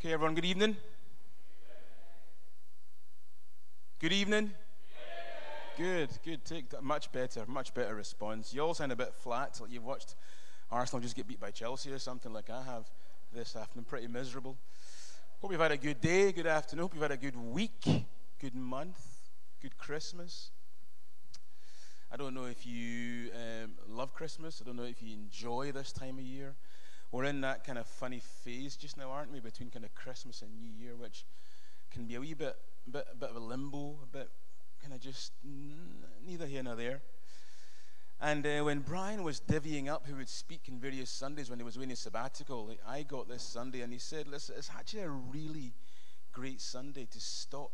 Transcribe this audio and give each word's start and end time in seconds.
Okay, 0.00 0.14
everyone, 0.14 0.34
good 0.34 0.46
evening. 0.46 0.78
Good 3.98 4.14
evening. 4.14 4.50
Good, 5.76 6.08
good. 6.24 6.42
Take 6.42 6.70
that. 6.70 6.82
Much 6.82 7.12
better, 7.12 7.44
much 7.46 7.74
better 7.74 7.94
response. 7.94 8.54
You 8.54 8.62
all 8.62 8.72
sound 8.72 8.92
a 8.92 8.96
bit 8.96 9.12
flat, 9.12 9.60
like 9.60 9.70
you've 9.70 9.84
watched 9.84 10.14
Arsenal 10.70 11.02
just 11.02 11.16
get 11.16 11.28
beat 11.28 11.38
by 11.38 11.50
Chelsea 11.50 11.92
or 11.92 11.98
something 11.98 12.32
like 12.32 12.48
I 12.48 12.62
have 12.62 12.88
this 13.30 13.54
afternoon. 13.54 13.84
Pretty 13.84 14.06
miserable. 14.06 14.56
Hope 15.42 15.50
you've 15.52 15.60
had 15.60 15.70
a 15.70 15.76
good 15.76 16.00
day, 16.00 16.32
good 16.32 16.46
afternoon. 16.46 16.84
Hope 16.84 16.94
you've 16.94 17.02
had 17.02 17.12
a 17.12 17.18
good 17.18 17.36
week, 17.36 17.84
good 18.40 18.54
month, 18.54 19.04
good 19.60 19.76
Christmas. 19.76 20.50
I 22.10 22.16
don't 22.16 22.32
know 22.32 22.46
if 22.46 22.66
you 22.66 23.32
um, 23.34 23.72
love 23.86 24.14
Christmas. 24.14 24.62
I 24.62 24.66
don't 24.66 24.76
know 24.76 24.84
if 24.84 25.02
you 25.02 25.12
enjoy 25.12 25.72
this 25.72 25.92
time 25.92 26.16
of 26.16 26.24
year. 26.24 26.54
We're 27.12 27.24
in 27.24 27.40
that 27.40 27.64
kind 27.64 27.78
of 27.78 27.86
funny 27.86 28.20
phase 28.44 28.76
just 28.76 28.96
now, 28.96 29.10
aren't 29.10 29.32
we, 29.32 29.40
between 29.40 29.70
kind 29.70 29.84
of 29.84 29.92
Christmas 29.94 30.42
and 30.42 30.50
New 30.60 30.70
Year, 30.70 30.94
which 30.94 31.24
can 31.90 32.06
be 32.06 32.14
a 32.14 32.20
wee 32.20 32.34
bit, 32.34 32.54
bit, 32.90 33.04
bit 33.18 33.30
of 33.30 33.36
a 33.36 33.40
limbo, 33.40 33.98
a 34.02 34.06
bit 34.06 34.30
kind 34.80 34.94
of 34.94 35.00
just 35.00 35.32
neither 36.24 36.46
here 36.46 36.62
nor 36.62 36.76
there. 36.76 37.02
And 38.20 38.46
uh, 38.46 38.62
when 38.64 38.80
Brian 38.80 39.24
was 39.24 39.40
divvying 39.40 39.88
up 39.88 40.06
who 40.06 40.14
would 40.16 40.28
speak 40.28 40.68
in 40.68 40.78
various 40.78 41.10
Sundays 41.10 41.50
when 41.50 41.58
he 41.58 41.64
was 41.64 41.74
doing 41.74 41.88
his 41.88 41.98
sabbatical, 41.98 42.70
I 42.86 43.02
got 43.02 43.28
this 43.28 43.42
Sunday 43.42 43.80
and 43.80 43.92
he 43.92 43.98
said, 43.98 44.28
Listen, 44.28 44.54
it's 44.58 44.70
actually 44.76 45.02
a 45.02 45.08
really 45.08 45.72
great 46.32 46.60
Sunday 46.60 47.06
to 47.10 47.20
stop 47.20 47.72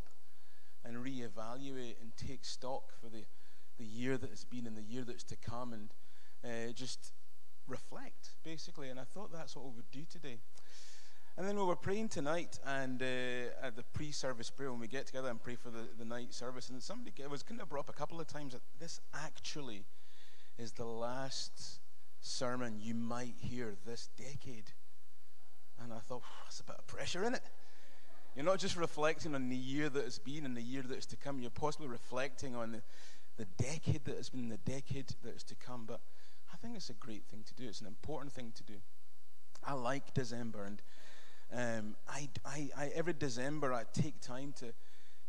and 0.85 0.97
reevaluate 0.97 1.97
and 2.01 2.17
take 2.17 2.45
stock 2.45 2.93
for 3.01 3.09
the, 3.09 3.25
the 3.77 3.85
year 3.85 4.17
that 4.17 4.31
has 4.31 4.45
been 4.45 4.67
and 4.67 4.77
the 4.77 4.83
year 4.83 5.03
that's 5.05 5.25
to 5.25 5.37
come 5.37 5.73
and 5.73 5.93
uh, 6.45 6.73
just 6.73 7.13
reflect, 7.69 8.31
basically. 8.45 8.89
And 8.89 8.99
I 8.99 9.05
thought 9.05 9.33
that's 9.33 9.57
what 9.57 9.65
we 9.65 9.73
would 9.77 9.91
do 9.91 10.05
today. 10.11 10.39
And 11.39 11.47
then 11.47 11.57
we 11.57 11.65
were 11.65 11.77
praying 11.77 12.09
tonight 12.09 12.59
and 12.67 13.03
uh, 13.03 13.07
at 13.63 13.77
the 13.77 13.83
pre 13.93 14.11
service 14.11 14.49
prayer 14.49 14.71
when 14.71 14.81
we 14.81 14.89
get 14.89 15.07
together 15.07 15.29
and 15.29 15.43
pray 15.43 15.55
for 15.55 15.69
the, 15.69 15.87
the 15.99 16.05
night 16.05 16.33
service. 16.33 16.71
And 16.71 16.83
somebody 16.83 17.13
it 17.23 17.29
was 17.29 17.43
kind 17.43 17.61
of 17.61 17.69
brought 17.69 17.81
up 17.81 17.91
a 17.91 17.93
couple 17.93 18.21
of 18.21 18.27
times 18.27 18.55
that 18.55 18.63
this 18.81 19.01
actually 19.13 19.85
is 20.59 20.73
the 20.73 20.87
last 20.87 21.81
sermon 22.21 22.79
you 22.81 22.95
might 22.95 23.35
hear 23.39 23.75
this 23.85 24.09
decade. 24.17 24.73
And 25.83 25.93
I 25.93 25.99
thought, 25.99 26.23
that's 26.45 26.61
a 26.61 26.65
bit 26.65 26.77
of 26.79 26.87
pressure 26.87 27.23
in 27.23 27.35
it. 27.35 27.43
You're 28.35 28.45
not 28.45 28.59
just 28.59 28.77
reflecting 28.77 29.35
on 29.35 29.49
the 29.49 29.57
year 29.57 29.89
that 29.89 30.05
has 30.05 30.19
been 30.19 30.45
and 30.45 30.57
the 30.57 30.63
year 30.63 30.83
that 30.83 30.97
is 30.97 31.07
to 31.07 31.17
come, 31.17 31.39
you're 31.39 31.51
possibly 31.51 31.89
reflecting 31.89 32.55
on 32.55 32.73
the, 32.73 32.83
the 33.37 33.47
decade 33.63 34.05
that 34.05 34.17
has 34.17 34.29
been, 34.29 34.49
the 34.49 34.59
decade 34.59 35.09
that 35.23 35.37
is 35.37 35.43
to 35.45 35.55
come. 35.55 35.85
But 35.87 36.01
think 36.67 36.77
it's 36.77 36.91
a 36.91 36.95
great 36.95 37.25
thing 37.27 37.45
to 37.47 37.55
do. 37.55 37.69
It's 37.69 37.81
an 37.81 37.87
important 37.87 38.33
thing 38.33 38.53
to 38.57 38.65
do. 38.65 38.75
I 39.65 39.75
like 39.75 40.15
December, 40.15 40.65
and 40.65 40.83
um, 41.53 41.97
I, 42.09 42.29
I, 42.45 42.71
I, 42.77 42.87
every 42.89 43.13
December 43.13 43.73
I 43.73 43.85
take 43.93 44.21
time 44.21 44.53
to 44.59 44.73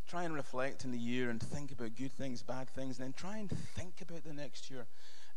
try 0.08 0.24
and 0.24 0.34
reflect 0.34 0.84
in 0.84 0.90
the 0.90 0.98
year 0.98 1.30
and 1.30 1.40
think 1.40 1.70
about 1.70 1.94
good 1.94 2.12
things, 2.12 2.42
bad 2.42 2.68
things, 2.68 2.98
and 2.98 3.06
then 3.06 3.12
try 3.12 3.36
and 3.36 3.48
think 3.50 4.00
about 4.00 4.24
the 4.24 4.32
next 4.32 4.68
year. 4.68 4.86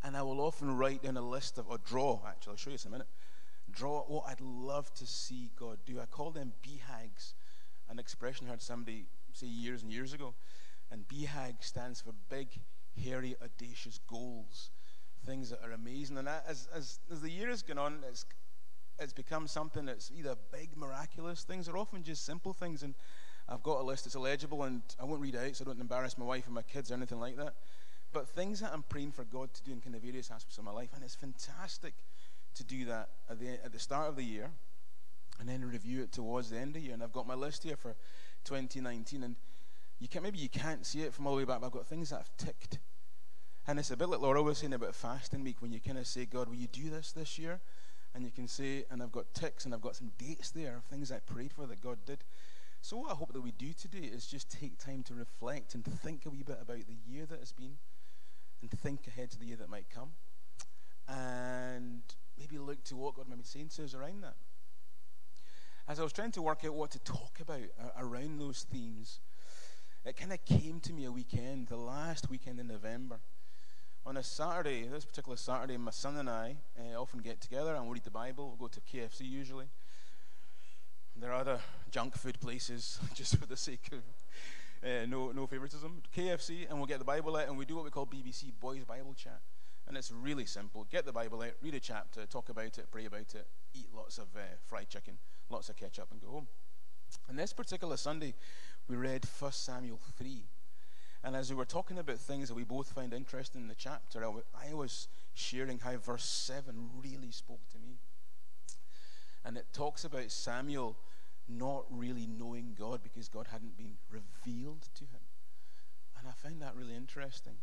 And 0.03 0.17
I 0.17 0.23
will 0.23 0.41
often 0.41 0.75
write 0.75 1.03
down 1.03 1.17
a 1.17 1.21
list 1.21 1.59
of, 1.59 1.69
or 1.69 1.77
draw, 1.77 2.19
actually, 2.27 2.51
I'll 2.51 2.57
show 2.57 2.71
you 2.71 2.77
in 2.83 2.87
a 2.87 2.91
minute, 2.91 3.07
draw 3.71 4.01
what 4.01 4.23
I'd 4.27 4.41
love 4.41 4.91
to 4.95 5.05
see 5.05 5.51
God 5.55 5.77
do. 5.85 5.99
I 5.99 6.05
call 6.05 6.31
them 6.31 6.53
BHAGs, 6.63 7.33
an 7.89 7.99
expression 7.99 8.47
I 8.47 8.51
heard 8.51 8.61
somebody 8.63 9.05
say 9.33 9.45
years 9.45 9.83
and 9.83 9.91
years 9.91 10.13
ago. 10.13 10.33
And 10.89 11.07
BHAG 11.07 11.63
stands 11.63 12.01
for 12.01 12.13
big, 12.29 12.47
hairy, 12.97 13.35
audacious 13.43 13.99
goals 14.07 14.71
things 15.25 15.49
that 15.49 15.59
are 15.63 15.71
amazing. 15.71 16.17
And 16.17 16.27
as, 16.27 16.67
as, 16.73 16.99
as 17.11 17.21
the 17.21 17.29
year 17.29 17.49
has 17.49 17.61
gone 17.61 17.77
on, 17.77 17.99
it's, 18.07 18.25
it's 18.99 19.13
become 19.13 19.47
something 19.47 19.85
that's 19.85 20.11
either 20.15 20.35
big, 20.51 20.75
miraculous 20.75 21.43
things, 21.43 21.67
or 21.67 21.77
often 21.77 22.03
just 22.03 22.25
simple 22.25 22.53
things. 22.53 22.83
And 22.83 22.95
I've 23.47 23.63
got 23.63 23.79
a 23.79 23.83
list 23.83 24.05
that's 24.05 24.15
illegible, 24.15 24.63
and 24.63 24.81
I 24.99 25.05
won't 25.05 25.21
read 25.21 25.35
it 25.35 25.47
out 25.47 25.55
so 25.55 25.65
I 25.65 25.67
don't 25.69 25.81
embarrass 25.81 26.17
my 26.17 26.25
wife 26.25 26.45
and 26.45 26.55
my 26.55 26.61
kids 26.61 26.91
or 26.91 26.95
anything 26.95 27.19
like 27.19 27.37
that. 27.37 27.53
But 28.13 28.27
things 28.27 28.59
that 28.59 28.71
I'm 28.73 28.83
praying 28.83 29.11
for 29.11 29.23
God 29.23 29.53
to 29.53 29.63
do 29.63 29.71
in 29.71 29.79
kind 29.79 29.95
of 29.95 30.01
various 30.01 30.31
aspects 30.31 30.57
of 30.57 30.63
my 30.63 30.71
life. 30.71 30.89
And 30.93 31.03
it's 31.03 31.15
fantastic 31.15 31.93
to 32.55 32.63
do 32.63 32.85
that 32.85 33.09
at 33.29 33.39
the, 33.39 33.51
at 33.63 33.71
the 33.71 33.79
start 33.79 34.09
of 34.09 34.15
the 34.15 34.23
year 34.23 34.51
and 35.39 35.47
then 35.47 35.63
review 35.63 36.03
it 36.03 36.11
towards 36.11 36.49
the 36.49 36.57
end 36.57 36.69
of 36.69 36.73
the 36.75 36.81
year. 36.81 36.93
And 36.93 37.01
I've 37.01 37.13
got 37.13 37.25
my 37.25 37.33
list 37.33 37.63
here 37.63 37.77
for 37.77 37.95
2019. 38.43 39.23
And 39.23 39.35
you 39.99 40.07
can, 40.07 40.23
maybe 40.23 40.39
you 40.39 40.49
can't 40.49 40.85
see 40.85 41.01
it 41.01 41.13
from 41.13 41.25
all 41.25 41.33
the 41.33 41.39
way 41.39 41.45
back, 41.45 41.61
but 41.61 41.67
I've 41.67 41.71
got 41.71 41.87
things 41.87 42.09
that 42.09 42.19
I've 42.19 42.37
ticked 42.37 42.79
and 43.67 43.77
it's 43.77 43.91
a 43.91 43.97
bit 43.97 44.09
like 44.09 44.21
Laura 44.21 44.41
was 44.41 44.57
saying 44.57 44.73
about 44.73 44.95
fasting 44.95 45.43
week 45.43 45.61
when 45.61 45.71
you 45.71 45.79
kind 45.79 45.97
of 45.97 46.07
say, 46.07 46.25
God, 46.25 46.49
will 46.49 46.55
you 46.55 46.67
do 46.67 46.89
this 46.89 47.11
this 47.11 47.37
year? 47.37 47.59
And 48.13 48.25
you 48.25 48.31
can 48.31 48.47
say, 48.47 48.85
and 48.89 49.01
I've 49.01 49.11
got 49.11 49.33
ticks 49.33 49.65
and 49.65 49.73
I've 49.73 49.81
got 49.81 49.95
some 49.95 50.11
dates 50.17 50.49
there 50.49 50.77
of 50.77 50.83
things 50.85 51.11
I 51.11 51.19
prayed 51.19 51.53
for 51.53 51.67
that 51.67 51.81
God 51.81 51.99
did. 52.05 52.23
So, 52.81 52.97
what 52.97 53.11
I 53.11 53.13
hope 53.13 53.31
that 53.33 53.41
we 53.41 53.51
do 53.51 53.71
today 53.73 54.07
is 54.07 54.25
just 54.25 54.51
take 54.51 54.79
time 54.79 55.03
to 55.03 55.13
reflect 55.13 55.75
and 55.75 55.85
think 55.85 56.25
a 56.25 56.31
wee 56.31 56.43
bit 56.43 56.57
about 56.59 56.87
the 56.87 56.97
year 57.07 57.27
that 57.27 57.39
has 57.39 57.51
been 57.51 57.77
and 58.61 58.71
think 58.71 59.07
ahead 59.07 59.29
to 59.31 59.39
the 59.39 59.45
year 59.45 59.57
that 59.57 59.69
might 59.69 59.89
come. 59.89 60.09
And 61.07 62.01
maybe 62.39 62.57
look 62.57 62.83
to 62.85 62.95
what 62.95 63.15
God 63.15 63.29
might 63.29 63.37
be 63.37 63.43
saying 63.43 63.69
to 63.75 63.83
us 63.83 63.93
around 63.93 64.23
that. 64.23 64.35
As 65.87 65.99
I 65.99 66.03
was 66.03 66.13
trying 66.13 66.31
to 66.31 66.41
work 66.41 66.65
out 66.65 66.73
what 66.73 66.91
to 66.91 66.99
talk 66.99 67.39
about 67.39 67.61
around 67.97 68.39
those 68.39 68.65
themes, 68.71 69.19
it 70.03 70.17
kind 70.17 70.33
of 70.33 70.43
came 70.45 70.79
to 70.79 70.93
me 70.93 71.05
a 71.05 71.11
weekend, 71.11 71.67
the 71.67 71.77
last 71.77 72.29
weekend 72.29 72.59
in 72.59 72.67
November 72.67 73.19
on 74.05 74.17
a 74.17 74.23
Saturday, 74.23 74.87
this 74.87 75.05
particular 75.05 75.37
Saturday, 75.37 75.77
my 75.77 75.91
son 75.91 76.17
and 76.17 76.29
I 76.29 76.55
uh, 76.79 76.99
often 76.99 77.19
get 77.19 77.39
together 77.39 77.75
and 77.75 77.85
we 77.85 77.93
read 77.93 78.03
the 78.03 78.11
Bible. 78.11 78.47
We'll 78.47 78.67
go 78.69 78.73
to 78.73 78.81
KFC 78.81 79.29
usually. 79.29 79.67
There 81.15 81.31
are 81.31 81.41
other 81.41 81.59
junk 81.91 82.17
food 82.17 82.39
places, 82.39 82.99
just 83.13 83.37
for 83.37 83.45
the 83.45 83.57
sake 83.57 83.89
of 83.91 83.99
uh, 84.83 85.05
no, 85.05 85.31
no 85.31 85.45
favoritism. 85.45 86.01
KFC, 86.15 86.67
and 86.67 86.77
we'll 86.77 86.87
get 86.87 86.99
the 86.99 87.05
Bible 87.05 87.35
out, 87.35 87.47
and 87.47 87.57
we 87.57 87.65
do 87.65 87.75
what 87.75 87.85
we 87.85 87.91
call 87.91 88.07
BBC 88.07 88.51
Boys 88.59 88.83
Bible 88.85 89.13
Chat. 89.13 89.39
And 89.87 89.95
it's 89.97 90.11
really 90.11 90.45
simple. 90.45 90.87
Get 90.89 91.05
the 91.05 91.11
Bible 91.11 91.41
out, 91.41 91.51
read 91.61 91.75
a 91.75 91.79
chapter, 91.79 92.25
talk 92.25 92.49
about 92.49 92.77
it, 92.77 92.87
pray 92.91 93.05
about 93.05 93.35
it, 93.35 93.45
eat 93.73 93.89
lots 93.95 94.17
of 94.17 94.25
uh, 94.35 94.39
fried 94.65 94.89
chicken, 94.89 95.17
lots 95.49 95.69
of 95.69 95.75
ketchup, 95.75 96.07
and 96.11 96.21
go 96.21 96.29
home. 96.29 96.47
And 97.29 97.37
this 97.37 97.53
particular 97.53 97.97
Sunday, 97.97 98.33
we 98.87 98.95
read 98.95 99.25
1 99.39 99.51
Samuel 99.51 99.99
3. 100.17 100.43
And 101.23 101.35
as 101.35 101.49
we 101.49 101.55
were 101.55 101.65
talking 101.65 101.99
about 101.99 102.17
things 102.17 102.47
that 102.47 102.55
we 102.55 102.63
both 102.63 102.91
found 102.91 103.13
interesting 103.13 103.61
in 103.61 103.67
the 103.67 103.75
chapter, 103.75 104.23
I 104.25 104.73
was 104.73 105.07
sharing 105.33 105.79
how 105.79 105.97
verse 105.97 106.25
7 106.25 106.89
really 107.03 107.31
spoke 107.31 107.67
to 107.71 107.77
me. 107.77 107.99
And 109.45 109.57
it 109.57 109.67
talks 109.73 110.03
about 110.03 110.31
Samuel 110.31 110.97
not 111.47 111.85
really 111.89 112.27
knowing 112.27 112.75
God 112.77 113.01
because 113.03 113.27
God 113.27 113.47
hadn't 113.51 113.77
been 113.77 113.97
revealed 114.09 114.87
to 114.95 115.03
him. 115.03 115.21
And 116.17 116.27
I 116.27 116.31
found 116.31 116.61
that 116.61 116.75
really 116.75 116.95
interesting. 116.95 117.57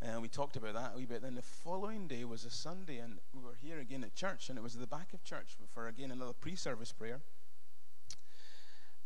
And 0.00 0.20
we 0.20 0.28
talked 0.28 0.56
about 0.56 0.74
that 0.74 0.92
a 0.94 0.96
wee 0.96 1.06
bit. 1.06 1.22
Then 1.22 1.34
the 1.34 1.42
following 1.42 2.08
day 2.08 2.24
was 2.24 2.44
a 2.44 2.50
Sunday, 2.50 2.98
and 2.98 3.18
we 3.32 3.40
were 3.40 3.56
here 3.62 3.78
again 3.78 4.02
at 4.02 4.14
church, 4.14 4.48
and 4.48 4.58
it 4.58 4.62
was 4.62 4.74
at 4.74 4.80
the 4.80 4.86
back 4.86 5.12
of 5.14 5.22
church 5.24 5.56
for, 5.72 5.86
again, 5.86 6.10
another 6.10 6.32
pre 6.32 6.56
service 6.56 6.92
prayer. 6.92 7.20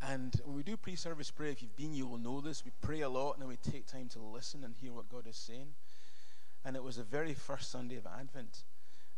And 0.02 0.34
when 0.44 0.56
we 0.56 0.62
do 0.62 0.76
pre 0.76 0.94
service 0.94 1.30
prayer, 1.30 1.50
if 1.50 1.62
you've 1.62 1.76
been, 1.76 1.94
you 1.94 2.06
will 2.06 2.18
know 2.18 2.40
this. 2.40 2.64
We 2.64 2.72
pray 2.82 3.00
a 3.00 3.08
lot 3.08 3.32
and 3.32 3.42
then 3.42 3.48
we 3.48 3.56
take 3.56 3.86
time 3.86 4.08
to 4.10 4.20
listen 4.20 4.64
and 4.64 4.74
hear 4.74 4.92
what 4.92 5.08
God 5.08 5.26
is 5.26 5.36
saying. 5.36 5.68
And 6.64 6.76
it 6.76 6.82
was 6.82 6.96
the 6.96 7.04
very 7.04 7.34
first 7.34 7.70
Sunday 7.70 7.96
of 7.96 8.06
Advent. 8.06 8.64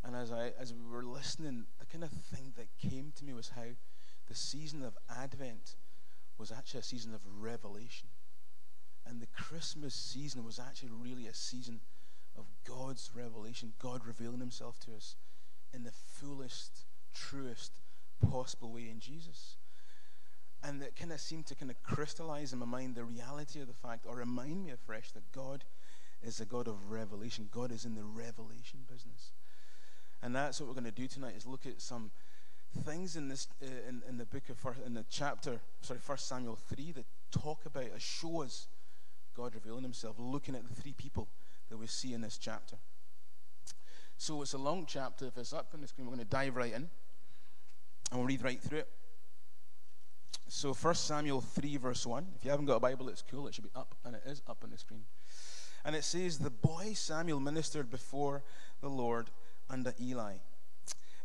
And 0.05 0.15
as, 0.15 0.31
I, 0.31 0.53
as 0.59 0.73
we 0.73 0.81
were 0.91 1.03
listening, 1.03 1.67
the 1.81 1.87
kind 1.87 2.05
of 2.05 2.11
thing 2.11 2.53
that 2.57 2.69
came 2.79 3.13
to 3.17 3.25
me 3.25 3.33
was 3.35 3.51
how 3.57 3.65
the 4.29 4.35
season 4.35 4.85
of 4.85 4.97
Advent 5.11 5.75
was 6.37 6.53
actually 6.53 6.81
a 6.81 6.85
season 6.85 7.15
of 7.15 7.21
revelation. 7.41 8.09
And 9.07 9.21
the 9.21 9.27
Christmas 9.27 9.95
season 9.95 10.45
was 10.45 10.59
actually 10.59 10.91
really 10.93 11.27
a 11.27 11.35
season 11.35 11.81
of 12.37 12.45
God's 12.65 13.11
revelation, 13.15 13.73
God 13.79 14.07
revealing 14.07 14.41
himself 14.41 14.79
to 14.81 14.95
us 14.95 15.17
in 15.75 15.83
the 15.83 15.91
fullest, 15.91 16.85
truest 17.13 17.81
possible 18.31 18.73
way 18.73 18.89
in 18.89 19.01
Jesus. 19.01 19.57
And 20.63 20.83
that 20.83 20.97
kind 20.97 21.13
of 21.13 21.21
seemed 21.21 21.47
to 21.47 21.55
kind 21.55 21.71
of 21.71 21.81
crystallize 21.83 22.53
in 22.53 22.59
my 22.59 22.67
mind 22.67 22.97
the 22.97 23.05
reality 23.05 23.61
of 23.61 23.69
the 23.69 23.73
fact, 23.73 24.07
or 24.07 24.17
remind 24.17 24.65
me 24.65 24.71
afresh, 24.71 25.13
that 25.13 25.31
God 25.33 25.65
is 26.23 26.41
a 26.41 26.45
God 26.45 26.67
of 26.67 26.91
revelation. 26.91 27.49
God 27.53 27.71
is 27.71 27.85
in 27.85 27.95
the 27.95 28.05
revelation 28.05 28.81
business. 28.91 29.33
And 30.21 30.35
that's 30.35 30.61
what 30.61 30.69
we're 30.69 30.75
going 30.75 30.85
to 30.85 30.91
do 30.91 31.07
tonight, 31.07 31.35
is 31.37 31.47
look 31.47 31.65
at 31.65 31.81
some 31.81 32.11
things 32.85 33.17
in 33.17 33.29
this 33.29 33.49
uh, 33.63 33.67
in, 33.89 34.03
in 34.09 34.19
the 34.19 34.25
book 34.25 34.49
of 34.49 34.57
first, 34.57 34.81
in 34.85 34.95
the 34.95 35.05
chapter 35.11 35.61
sorry 35.81 35.99
first 36.01 36.29
samuel 36.29 36.57
3 36.69 36.93
that 36.93 37.05
talk 37.31 37.65
about 37.67 37.85
or 37.85 37.99
show 37.99 38.43
us 38.43 38.69
god 39.35 39.55
revealing 39.55 39.83
himself 39.83 40.17
looking 40.19 40.55
at 40.55 40.69
the 40.69 40.75
three 40.75 40.93
people 40.93 41.29
that 41.71 41.77
we 41.77 41.87
see 41.87 42.13
in 42.13 42.21
this 42.21 42.39
chapter 42.39 42.77
so 44.17 44.43
it's 44.43 44.53
a 44.53 44.59
long 44.59 44.85
chapter 44.87 45.27
if 45.27 45.37
it's 45.39 45.53
up 45.53 45.69
on 45.75 45.81
the 45.81 45.89
screen 45.89 46.07
we're 46.07 46.15
going 46.15 46.25
to 46.25 46.31
dive 46.31 46.57
right 46.57 46.73
in 46.75 46.89
and 48.11 48.21
we'll 48.21 48.27
read 48.27 48.43
right 48.43 48.61
through 48.61 48.79
it 48.79 48.89
so 50.49 50.73
1 50.73 50.95
Samuel 50.95 51.41
3, 51.41 51.77
verse 51.77 52.07
1. 52.07 52.27
If 52.37 52.45
you 52.45 52.51
haven't 52.51 52.67
got 52.67 52.77
a 52.77 52.81
Bible, 52.81 53.09
it's 53.09 53.23
cool. 53.23 53.47
It 53.47 53.55
should 53.55 53.65
be 53.65 53.71
up, 53.77 53.95
and 54.05 54.17
it 54.17 54.23
is 54.27 54.43
up 54.49 54.59
on 54.65 54.71
the 54.71 54.79
screen. 54.79 55.05
And 55.85 55.95
it 55.95 56.05
says, 56.05 56.39
The 56.39 56.51
boy 56.51 56.93
Samuel 56.95 57.41
ministered 57.41 57.91
before 57.91 58.43
the 58.81 58.89
Lord 58.89 59.31
under 59.71 59.95
Eli. 60.01 60.35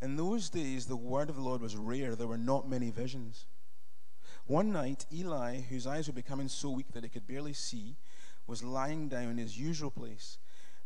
In 0.01 0.17
those 0.17 0.49
days, 0.49 0.85
the 0.85 0.97
word 0.97 1.29
of 1.29 1.37
the 1.37 1.41
Lord 1.41 1.61
was 1.61 1.77
rare. 1.77 2.15
There 2.15 2.27
were 2.27 2.37
not 2.37 2.69
many 2.69 2.91
visions. 2.91 3.45
One 4.45 4.73
night, 4.73 5.05
Eli, 5.13 5.61
whose 5.61 5.87
eyes 5.87 6.07
were 6.07 6.13
becoming 6.13 6.49
so 6.49 6.69
weak 6.69 6.91
that 6.91 7.03
he 7.03 7.09
could 7.09 7.25
barely 7.25 7.53
see, 7.53 7.95
was 8.45 8.63
lying 8.63 9.07
down 9.07 9.29
in 9.29 9.37
his 9.37 9.57
usual 9.57 9.89
place. 9.89 10.37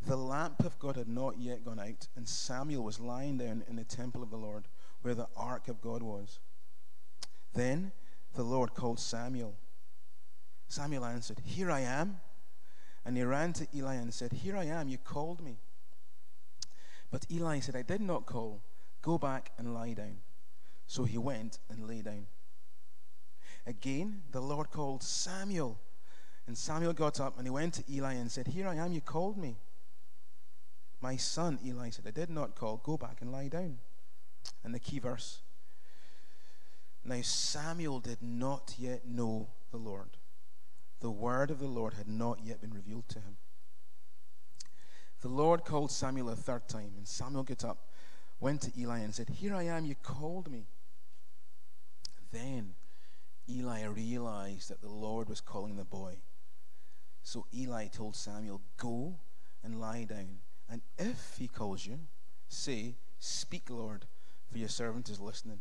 The 0.06 0.16
lamp 0.16 0.64
of 0.64 0.78
God 0.78 0.96
had 0.96 1.08
not 1.08 1.38
yet 1.38 1.64
gone 1.64 1.80
out, 1.80 2.06
and 2.14 2.28
Samuel 2.28 2.84
was 2.84 3.00
lying 3.00 3.38
down 3.38 3.64
in 3.68 3.74
the 3.74 3.82
temple 3.82 4.22
of 4.22 4.30
the 4.30 4.36
Lord, 4.36 4.68
where 5.02 5.14
the 5.14 5.28
ark 5.36 5.66
of 5.66 5.80
God 5.80 6.02
was. 6.02 6.38
Then 7.54 7.90
the 8.38 8.44
Lord 8.44 8.72
called 8.72 9.00
Samuel. 9.00 9.56
Samuel 10.68 11.04
answered, 11.04 11.40
Here 11.44 11.72
I 11.72 11.80
am. 11.80 12.20
And 13.04 13.16
he 13.16 13.24
ran 13.24 13.52
to 13.54 13.66
Eli 13.74 13.94
and 13.94 14.14
said, 14.14 14.32
Here 14.32 14.56
I 14.56 14.66
am, 14.66 14.88
you 14.88 14.96
called 14.96 15.42
me. 15.42 15.56
But 17.10 17.26
Eli 17.32 17.58
said, 17.58 17.74
I 17.74 17.82
did 17.82 18.00
not 18.00 18.26
call. 18.26 18.62
Go 19.02 19.18
back 19.18 19.50
and 19.58 19.74
lie 19.74 19.92
down. 19.92 20.18
So 20.86 21.02
he 21.02 21.18
went 21.18 21.58
and 21.68 21.88
lay 21.88 22.00
down. 22.00 22.28
Again, 23.66 24.22
the 24.30 24.40
Lord 24.40 24.70
called 24.70 25.02
Samuel. 25.02 25.76
And 26.46 26.56
Samuel 26.56 26.92
got 26.92 27.18
up 27.18 27.38
and 27.38 27.46
he 27.46 27.50
went 27.50 27.74
to 27.74 27.92
Eli 27.92 28.12
and 28.12 28.30
said, 28.30 28.46
Here 28.46 28.68
I 28.68 28.76
am, 28.76 28.92
you 28.92 29.00
called 29.00 29.36
me. 29.36 29.56
My 31.00 31.16
son, 31.16 31.58
Eli 31.64 31.90
said, 31.90 32.06
I 32.06 32.12
did 32.12 32.30
not 32.30 32.54
call. 32.54 32.76
Go 32.84 32.96
back 32.96 33.16
and 33.20 33.32
lie 33.32 33.48
down. 33.48 33.78
And 34.62 34.72
the 34.72 34.78
key 34.78 35.00
verse. 35.00 35.40
Now 37.08 37.22
Samuel 37.22 38.00
did 38.00 38.18
not 38.20 38.74
yet 38.76 39.08
know 39.08 39.48
the 39.70 39.78
Lord. 39.78 40.18
The 41.00 41.10
word 41.10 41.50
of 41.50 41.58
the 41.58 41.66
Lord 41.66 41.94
had 41.94 42.06
not 42.06 42.40
yet 42.44 42.60
been 42.60 42.74
revealed 42.74 43.08
to 43.08 43.20
him. 43.20 43.38
The 45.22 45.28
Lord 45.28 45.64
called 45.64 45.90
Samuel 45.90 46.28
a 46.28 46.36
third 46.36 46.68
time, 46.68 46.92
and 46.98 47.08
Samuel 47.08 47.44
got 47.44 47.64
up, 47.64 47.78
went 48.40 48.60
to 48.62 48.78
Eli, 48.78 48.98
and 48.98 49.14
said, 49.14 49.30
Here 49.30 49.54
I 49.54 49.62
am, 49.62 49.86
you 49.86 49.94
called 49.94 50.50
me. 50.50 50.66
Then 52.30 52.74
Eli 53.48 53.84
realized 53.86 54.68
that 54.68 54.82
the 54.82 54.90
Lord 54.90 55.30
was 55.30 55.40
calling 55.40 55.76
the 55.76 55.84
boy. 55.84 56.18
So 57.22 57.46
Eli 57.54 57.86
told 57.86 58.16
Samuel, 58.16 58.60
Go 58.76 59.14
and 59.64 59.80
lie 59.80 60.04
down. 60.04 60.40
And 60.68 60.82
if 60.98 61.36
he 61.38 61.48
calls 61.48 61.86
you, 61.86 62.00
say, 62.48 62.96
Speak, 63.18 63.70
Lord, 63.70 64.04
for 64.52 64.58
your 64.58 64.68
servant 64.68 65.08
is 65.08 65.18
listening. 65.18 65.60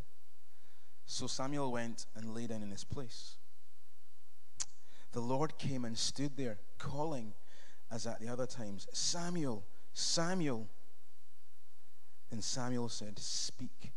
So 1.08 1.26
Samuel 1.26 1.72
went 1.72 2.06
and 2.16 2.36
lay 2.36 2.48
down 2.48 2.62
in 2.62 2.70
his 2.70 2.84
place. 2.84 3.38
The 5.14 5.22
Lord 5.22 5.58
came 5.58 5.86
and 5.86 5.98
stood 5.98 6.36
there, 6.36 6.60
calling, 6.78 7.34
as 7.90 8.06
at 8.06 8.20
the 8.20 8.28
other 8.28 8.46
times, 8.46 8.88
Samuel, 8.92 9.66
Samuel. 9.94 10.68
And 12.30 12.44
Samuel 12.44 12.90
said, 12.90 13.18
Speak, 13.18 13.94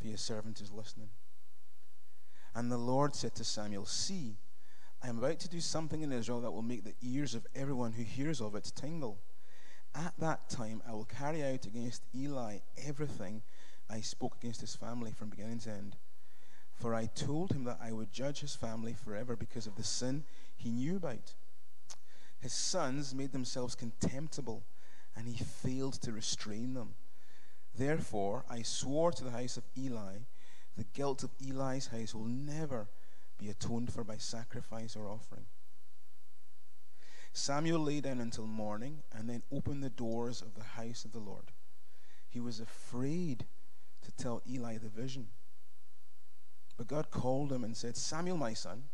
for 0.00 0.06
your 0.06 0.16
servant 0.16 0.62
is 0.62 0.72
listening. 0.72 1.10
And 2.54 2.72
the 2.72 2.78
Lord 2.78 3.14
said 3.14 3.34
to 3.34 3.44
Samuel, 3.44 3.84
See, 3.84 4.38
I 5.02 5.08
am 5.08 5.18
about 5.18 5.38
to 5.40 5.50
do 5.50 5.60
something 5.60 6.00
in 6.00 6.10
Israel 6.10 6.40
that 6.40 6.52
will 6.52 6.62
make 6.62 6.84
the 6.84 6.96
ears 7.02 7.34
of 7.34 7.46
everyone 7.54 7.92
who 7.92 8.02
hears 8.02 8.40
of 8.40 8.54
it 8.54 8.72
tingle. 8.74 9.20
At 9.94 10.14
that 10.18 10.48
time, 10.48 10.82
I 10.88 10.92
will 10.92 11.04
carry 11.04 11.44
out 11.44 11.66
against 11.66 12.02
Eli 12.14 12.60
everything 12.82 13.42
I 13.90 14.00
spoke 14.00 14.36
against 14.40 14.62
his 14.62 14.74
family 14.74 15.12
from 15.12 15.28
beginning 15.28 15.58
to 15.60 15.70
end. 15.70 15.96
For 16.76 16.94
I 16.94 17.06
told 17.06 17.52
him 17.52 17.64
that 17.64 17.78
I 17.80 17.92
would 17.92 18.12
judge 18.12 18.40
his 18.40 18.54
family 18.54 18.92
forever 18.92 19.34
because 19.34 19.66
of 19.66 19.76
the 19.76 19.82
sin 19.82 20.24
he 20.56 20.70
knew 20.70 20.96
about. 20.96 21.34
His 22.38 22.52
sons 22.52 23.14
made 23.14 23.32
themselves 23.32 23.74
contemptible, 23.74 24.62
and 25.16 25.26
he 25.26 25.42
failed 25.42 25.94
to 26.02 26.12
restrain 26.12 26.74
them. 26.74 26.94
Therefore, 27.74 28.44
I 28.48 28.62
swore 28.62 29.10
to 29.12 29.24
the 29.24 29.30
house 29.30 29.56
of 29.56 29.64
Eli, 29.76 30.18
the 30.76 30.84
guilt 30.92 31.22
of 31.22 31.30
Eli's 31.40 31.86
house 31.88 32.14
will 32.14 32.26
never 32.26 32.88
be 33.38 33.48
atoned 33.48 33.92
for 33.92 34.04
by 34.04 34.18
sacrifice 34.18 34.96
or 34.96 35.08
offering. 35.08 35.46
Samuel 37.32 37.80
lay 37.80 38.00
down 38.00 38.20
until 38.20 38.46
morning 38.46 39.02
and 39.12 39.28
then 39.28 39.42
opened 39.52 39.82
the 39.82 39.90
doors 39.90 40.40
of 40.40 40.54
the 40.54 40.62
house 40.62 41.04
of 41.04 41.12
the 41.12 41.18
Lord. 41.18 41.52
He 42.28 42.40
was 42.40 42.60
afraid 42.60 43.46
to 44.02 44.12
tell 44.12 44.42
Eli 44.48 44.78
the 44.78 44.88
vision. 44.88 45.28
But 46.76 46.88
God 46.88 47.10
called 47.10 47.52
him 47.52 47.64
and 47.64 47.76
said, 47.76 47.96
Samuel, 47.96 48.36
my 48.36 48.52
son. 48.52 48.84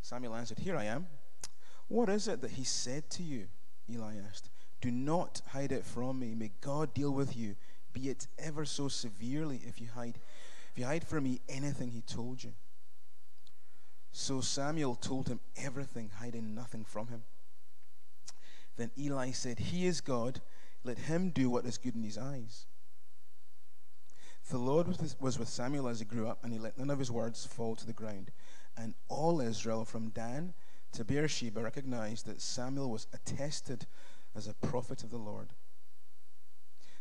Samuel 0.00 0.34
answered, 0.34 0.58
Here 0.58 0.76
I 0.76 0.84
am. 0.84 1.06
What 1.88 2.08
is 2.08 2.26
it 2.26 2.40
that 2.40 2.52
he 2.52 2.64
said 2.64 3.10
to 3.10 3.22
you? 3.22 3.46
Eli 3.90 4.14
asked. 4.28 4.50
Do 4.80 4.90
not 4.90 5.42
hide 5.48 5.72
it 5.72 5.84
from 5.84 6.18
me. 6.18 6.34
May 6.34 6.50
God 6.60 6.92
deal 6.94 7.12
with 7.12 7.36
you, 7.36 7.54
be 7.92 8.08
it 8.08 8.26
ever 8.38 8.64
so 8.64 8.88
severely, 8.88 9.60
if 9.66 9.80
you 9.80 9.88
hide 9.94 10.18
if 10.72 10.78
you 10.78 10.86
hide 10.86 11.04
from 11.04 11.24
me 11.24 11.40
anything 11.50 11.90
he 11.90 12.00
told 12.00 12.42
you. 12.42 12.52
So 14.10 14.40
Samuel 14.40 14.94
told 14.94 15.28
him 15.28 15.40
everything, 15.56 16.10
hiding 16.18 16.54
nothing 16.54 16.84
from 16.84 17.08
him. 17.08 17.24
Then 18.76 18.90
Eli 18.98 19.32
said, 19.32 19.58
He 19.58 19.86
is 19.86 20.00
God. 20.00 20.40
Let 20.84 20.98
him 20.98 21.30
do 21.30 21.50
what 21.50 21.66
is 21.66 21.78
good 21.78 21.94
in 21.94 22.02
his 22.02 22.18
eyes. 22.18 22.66
The 24.50 24.58
Lord 24.58 24.86
was 25.20 25.38
with 25.38 25.48
Samuel 25.48 25.88
as 25.88 26.00
he 26.00 26.04
grew 26.04 26.28
up, 26.28 26.44
and 26.44 26.52
he 26.52 26.58
let 26.58 26.76
none 26.76 26.90
of 26.90 26.98
his 26.98 27.10
words 27.10 27.46
fall 27.46 27.74
to 27.76 27.86
the 27.86 27.92
ground. 27.92 28.30
And 28.76 28.94
all 29.08 29.40
Israel, 29.40 29.84
from 29.84 30.10
Dan 30.10 30.54
to 30.92 31.04
Beersheba, 31.04 31.62
recognized 31.62 32.26
that 32.26 32.42
Samuel 32.42 32.90
was 32.90 33.06
attested 33.12 33.86
as 34.34 34.46
a 34.46 34.54
prophet 34.54 35.02
of 35.02 35.10
the 35.10 35.18
Lord. 35.18 35.54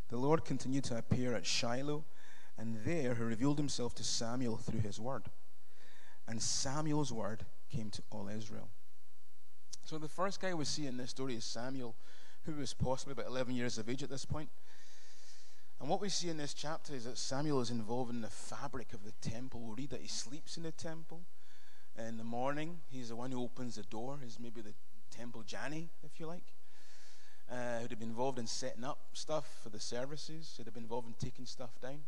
The 0.10 0.18
Lord 0.18 0.46
continued 0.46 0.84
to 0.86 0.98
appear 0.98 1.34
at 1.34 1.46
Shiloh, 1.46 2.06
and 2.58 2.78
there 2.86 3.16
he 3.16 3.24
revealed 3.24 3.58
himself 3.58 3.96
to 3.96 4.04
Samuel 4.04 4.58
through 4.58 4.82
his 4.82 5.00
word. 5.00 5.24
And 6.28 6.42
Samuel's 6.42 7.12
word 7.12 7.46
came 7.70 7.90
to 7.90 8.04
all 8.12 8.28
Israel. 8.28 8.70
So 9.84 9.98
the 9.98 10.08
first 10.08 10.40
guy 10.40 10.54
we 10.54 10.66
see 10.66 10.86
in 10.86 10.98
this 10.98 11.10
story 11.10 11.36
is 11.36 11.44
Samuel, 11.44 11.96
who 12.44 12.54
was 12.54 12.74
possibly 12.74 13.14
about 13.14 13.28
11 13.28 13.56
years 13.56 13.78
of 13.78 13.90
age 13.90 14.04
at 14.04 14.10
this 14.10 14.26
point. 14.26 14.50
And 15.82 15.90
what 15.90 16.00
we 16.00 16.10
see 16.10 16.30
in 16.30 16.38
this 16.38 16.54
chapter 16.54 16.94
is 16.94 17.06
that 17.06 17.18
Samuel 17.18 17.60
is 17.60 17.72
involved 17.72 18.12
in 18.12 18.22
the 18.22 18.30
fabric 18.30 18.94
of 18.94 19.04
the 19.04 19.14
temple. 19.28 19.62
We 19.62 19.82
read 19.82 19.90
that 19.90 20.02
he 20.02 20.08
sleeps 20.08 20.56
in 20.56 20.62
the 20.62 20.72
temple. 20.72 21.22
In 21.98 22.18
the 22.18 22.24
morning, 22.24 22.82
he's 22.92 23.10
the 23.10 23.16
one 23.16 23.32
who 23.32 23.42
opens 23.42 23.78
the 23.78 23.84
door. 23.84 24.20
He's 24.24 24.40
maybe 24.40 24.62
the 24.62 24.76
temple 25.10 25.42
Janny, 25.42 25.88
if 26.04 26.20
you 26.20 26.28
like. 26.28 26.54
Uh, 27.52 27.80
who'd 27.80 27.90
have 27.90 28.00
been 28.00 28.10
involved 28.10 28.38
in 28.38 28.46
setting 28.46 28.84
up 28.84 29.00
stuff 29.14 29.60
for 29.64 29.70
the 29.70 29.80
services. 29.80 30.54
He'd 30.56 30.68
have 30.68 30.76
been 30.76 30.84
involved 30.84 31.08
in 31.08 31.16
taking 31.16 31.48
stuff 31.48 31.72
down. 31.82 32.02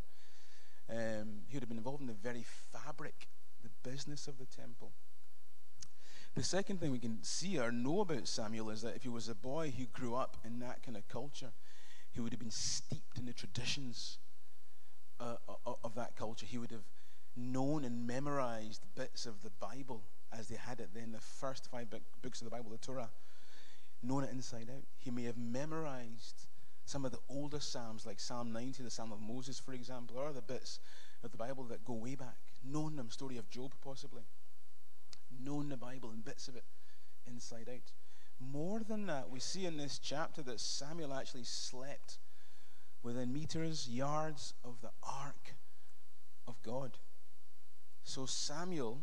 Um, 0.87 1.41
he 1.47 1.55
would 1.55 1.63
have 1.63 1.69
been 1.69 1.79
involved 1.79 2.01
in 2.01 2.07
the 2.07 2.13
very 2.13 2.45
fabric 2.71 3.27
the 3.63 3.89
business 3.89 4.27
of 4.27 4.37
the 4.37 4.45
temple. 4.45 4.91
The 6.35 6.43
second 6.43 6.79
thing 6.79 6.91
we 6.91 6.99
can 6.99 7.23
see 7.23 7.57
or 7.57 7.71
know 7.71 8.01
about 8.01 8.27
Samuel 8.27 8.69
is 8.69 8.83
that 8.83 8.95
if 8.95 9.01
he 9.01 9.09
was 9.09 9.29
a 9.29 9.35
boy 9.35 9.73
who 9.75 9.85
grew 9.85 10.13
up 10.13 10.37
in 10.45 10.59
that 10.59 10.83
kind 10.83 10.95
of 10.95 11.07
culture, 11.07 11.53
he 12.13 12.21
would 12.21 12.31
have 12.31 12.39
been 12.39 12.51
steeped 12.51 13.17
in 13.17 13.25
the 13.25 13.33
traditions 13.33 14.19
uh, 15.19 15.35
of 15.83 15.95
that 15.95 16.15
culture. 16.15 16.45
He 16.45 16.57
would 16.57 16.71
have 16.71 16.85
known 17.35 17.83
and 17.83 18.05
memorized 18.05 18.83
bits 18.95 19.25
of 19.25 19.41
the 19.41 19.49
Bible 19.49 20.03
as 20.31 20.47
they 20.47 20.55
had 20.55 20.79
it 20.79 20.89
then, 20.93 21.11
the 21.11 21.19
first 21.19 21.69
five 21.69 21.87
books 22.21 22.41
of 22.41 22.45
the 22.45 22.51
Bible, 22.51 22.71
the 22.71 22.77
Torah, 22.77 23.09
known 24.01 24.23
it 24.23 24.31
inside 24.31 24.69
out. 24.69 24.83
He 24.97 25.11
may 25.11 25.23
have 25.23 25.37
memorized 25.37 26.47
some 26.85 27.05
of 27.05 27.11
the 27.11 27.19
older 27.29 27.59
Psalms, 27.59 28.05
like 28.05 28.19
Psalm 28.19 28.51
90, 28.51 28.83
the 28.83 28.89
Psalm 28.89 29.11
of 29.11 29.21
Moses, 29.21 29.59
for 29.59 29.73
example, 29.73 30.17
or 30.17 30.33
the 30.33 30.41
bits 30.41 30.79
of 31.23 31.31
the 31.31 31.37
Bible 31.37 31.63
that 31.65 31.85
go 31.85 31.93
way 31.93 32.15
back 32.15 32.37
known 32.63 32.95
them, 32.95 33.09
story 33.09 33.37
of 33.37 33.49
Job 33.49 33.73
possibly, 33.83 34.23
known 35.43 35.69
the 35.69 35.77
Bible 35.77 36.11
and 36.11 36.23
bits 36.23 36.47
of 36.47 36.55
it 36.55 36.63
inside 37.27 37.69
out. 37.69 37.91
More 38.51 38.81
than 38.81 39.05
that, 39.07 39.29
we 39.29 39.39
see 39.39 39.65
in 39.65 39.77
this 39.77 39.99
chapter 39.99 40.41
that 40.43 40.59
Samuel 40.59 41.13
actually 41.13 41.43
slept 41.43 42.19
within 43.01 43.31
meters, 43.33 43.87
yards 43.89 44.53
of 44.63 44.81
the 44.81 44.91
ark 45.03 45.55
of 46.47 46.61
God. 46.63 46.97
So 48.03 48.25
Samuel 48.25 49.01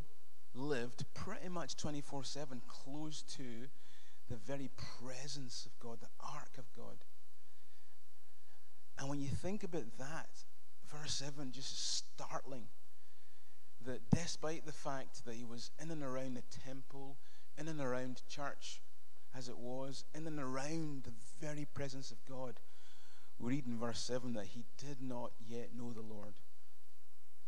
lived 0.54 1.04
pretty 1.14 1.48
much 1.48 1.76
24 1.76 2.24
7 2.24 2.62
close 2.66 3.22
to 3.22 3.68
the 4.28 4.36
very 4.36 4.70
presence 4.98 5.66
of 5.66 5.78
God, 5.78 6.00
the 6.00 6.08
ark 6.20 6.56
of 6.58 6.72
God. 6.72 7.04
And 8.98 9.08
when 9.08 9.20
you 9.20 9.28
think 9.28 9.62
about 9.62 9.98
that, 9.98 10.44
verse 10.86 11.14
7 11.14 11.52
just 11.52 11.72
is 11.72 11.78
startling 11.78 12.66
that 13.84 14.10
despite 14.10 14.66
the 14.66 14.72
fact 14.72 15.24
that 15.24 15.34
he 15.34 15.44
was 15.44 15.70
in 15.80 15.90
and 15.90 16.02
around 16.02 16.34
the 16.34 16.42
temple, 16.64 17.16
in 17.56 17.68
and 17.68 17.80
around 17.80 18.22
church 18.28 18.80
as 19.36 19.48
it 19.48 19.58
was, 19.58 20.04
in 20.14 20.26
and 20.26 20.40
around 20.40 21.04
the 21.04 21.12
very 21.40 21.66
presence 21.74 22.10
of 22.10 22.24
God, 22.28 22.54
we 23.38 23.54
read 23.54 23.66
in 23.66 23.78
verse 23.78 24.00
7 24.00 24.34
that 24.34 24.46
he 24.46 24.64
did 24.76 25.00
not 25.00 25.32
yet 25.48 25.70
know 25.76 25.92
the 25.92 26.02
Lord. 26.02 26.34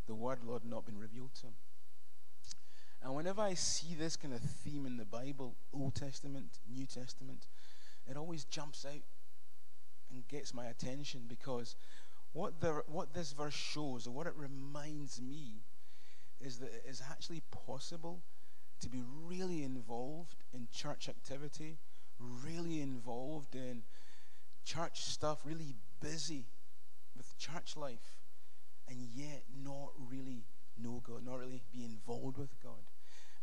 The 0.06 0.14
word 0.14 0.38
Lord 0.44 0.62
had 0.62 0.70
not 0.70 0.86
been 0.86 0.98
revealed 0.98 1.34
to 1.36 1.48
him. 1.48 1.54
And 3.02 3.14
whenever 3.14 3.42
I 3.42 3.54
see 3.54 3.94
this 3.94 4.16
kind 4.16 4.32
of 4.32 4.40
theme 4.40 4.86
in 4.86 4.96
the 4.96 5.04
Bible, 5.04 5.56
Old 5.72 5.94
Testament, 5.94 6.58
New 6.72 6.86
Testament, 6.86 7.48
it 8.08 8.16
always 8.16 8.44
jumps 8.44 8.86
out 8.86 9.02
and 10.10 10.26
gets 10.28 10.54
my 10.54 10.66
attention 10.66 11.22
because 11.28 11.74
what, 12.32 12.60
the, 12.60 12.82
what 12.86 13.12
this 13.12 13.32
verse 13.32 13.54
shows, 13.54 14.06
or 14.06 14.12
what 14.12 14.26
it 14.26 14.34
reminds 14.36 15.20
me, 15.20 15.62
is 16.40 16.58
that 16.58 16.66
it 16.72 16.84
is 16.88 17.02
actually 17.10 17.42
possible 17.66 18.22
to 18.82 18.88
be 18.88 19.02
really 19.26 19.62
involved 19.62 20.34
in 20.52 20.68
church 20.72 21.08
activity, 21.08 21.78
really 22.18 22.80
involved 22.80 23.54
in 23.54 23.82
church 24.64 25.02
stuff, 25.02 25.40
really 25.44 25.74
busy 26.00 26.46
with 27.16 27.36
church 27.38 27.76
life, 27.76 28.18
and 28.88 28.98
yet 29.14 29.44
not 29.64 29.90
really 29.98 30.44
know 30.78 31.02
God, 31.06 31.24
not 31.24 31.38
really 31.38 31.62
be 31.72 31.84
involved 31.84 32.38
with 32.38 32.60
God. 32.62 32.84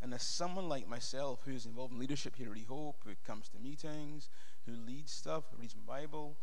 And 0.02 0.14
as 0.14 0.22
someone 0.22 0.68
like 0.68 0.88
myself 0.88 1.42
who's 1.44 1.66
involved 1.66 1.92
in 1.92 1.98
leadership 1.98 2.36
here 2.36 2.48
at 2.50 2.56
Rehope, 2.56 3.04
who 3.04 3.12
comes 3.26 3.48
to 3.50 3.58
meetings, 3.58 4.28
who 4.66 4.72
leads 4.72 5.12
stuff, 5.12 5.44
who 5.50 5.60
reads 5.60 5.74
my 5.74 6.00
Bible, 6.00 6.38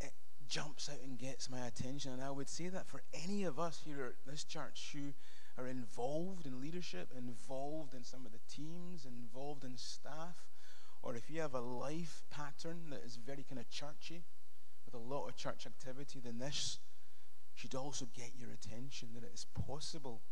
it 0.00 0.12
jumps 0.48 0.90
out 0.90 1.00
and 1.02 1.18
gets 1.18 1.48
my 1.48 1.66
attention. 1.66 2.12
And 2.12 2.22
I 2.22 2.30
would 2.30 2.48
say 2.48 2.68
that 2.68 2.88
for 2.88 3.02
any 3.14 3.44
of 3.44 3.58
us 3.58 3.80
here 3.84 4.04
at 4.04 4.30
this 4.30 4.44
church 4.44 4.90
who 4.92 5.14
are 5.58 5.66
involved 5.66 6.46
in 6.46 6.60
leadership, 6.60 7.12
involved 7.16 7.94
in 7.94 8.04
some 8.04 8.24
of 8.24 8.32
the 8.32 8.38
teams, 8.48 9.04
involved 9.04 9.64
in 9.64 9.76
staff, 9.76 10.46
or 11.02 11.14
if 11.14 11.30
you 11.30 11.40
have 11.40 11.54
a 11.54 11.60
life 11.60 12.22
pattern 12.30 12.90
that 12.90 13.04
is 13.04 13.16
very 13.16 13.44
kind 13.48 13.58
of 13.58 13.68
churchy, 13.68 14.24
with 14.84 14.94
a 14.94 14.98
lot 15.04 15.28
of 15.28 15.36
church 15.36 15.66
activity, 15.66 16.20
then 16.22 16.38
this 16.38 16.78
should 17.54 17.74
also 17.74 18.06
get 18.14 18.30
your 18.38 18.50
attention 18.50 19.08
that 19.14 19.24
it 19.24 19.32
is 19.34 19.46
possible 19.66 20.22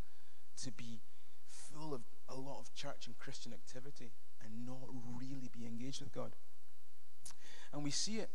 to 0.63 0.73
be 0.73 1.01
full 1.47 1.93
of 1.93 2.03
a 2.29 2.35
lot 2.35 2.61
of 2.61 2.73
church 2.75 3.07
and 3.07 3.19
Christian 3.19 3.53
activity 3.53 4.13
and 4.43 4.65
not 4.65 4.89
really 5.19 5.51
be 5.53 5.67
engaged 5.67 6.01
with 6.01 6.13
God. 6.13 6.33
And 7.73 7.83
we 7.85 7.91
see 7.91 8.19
it 8.19 8.31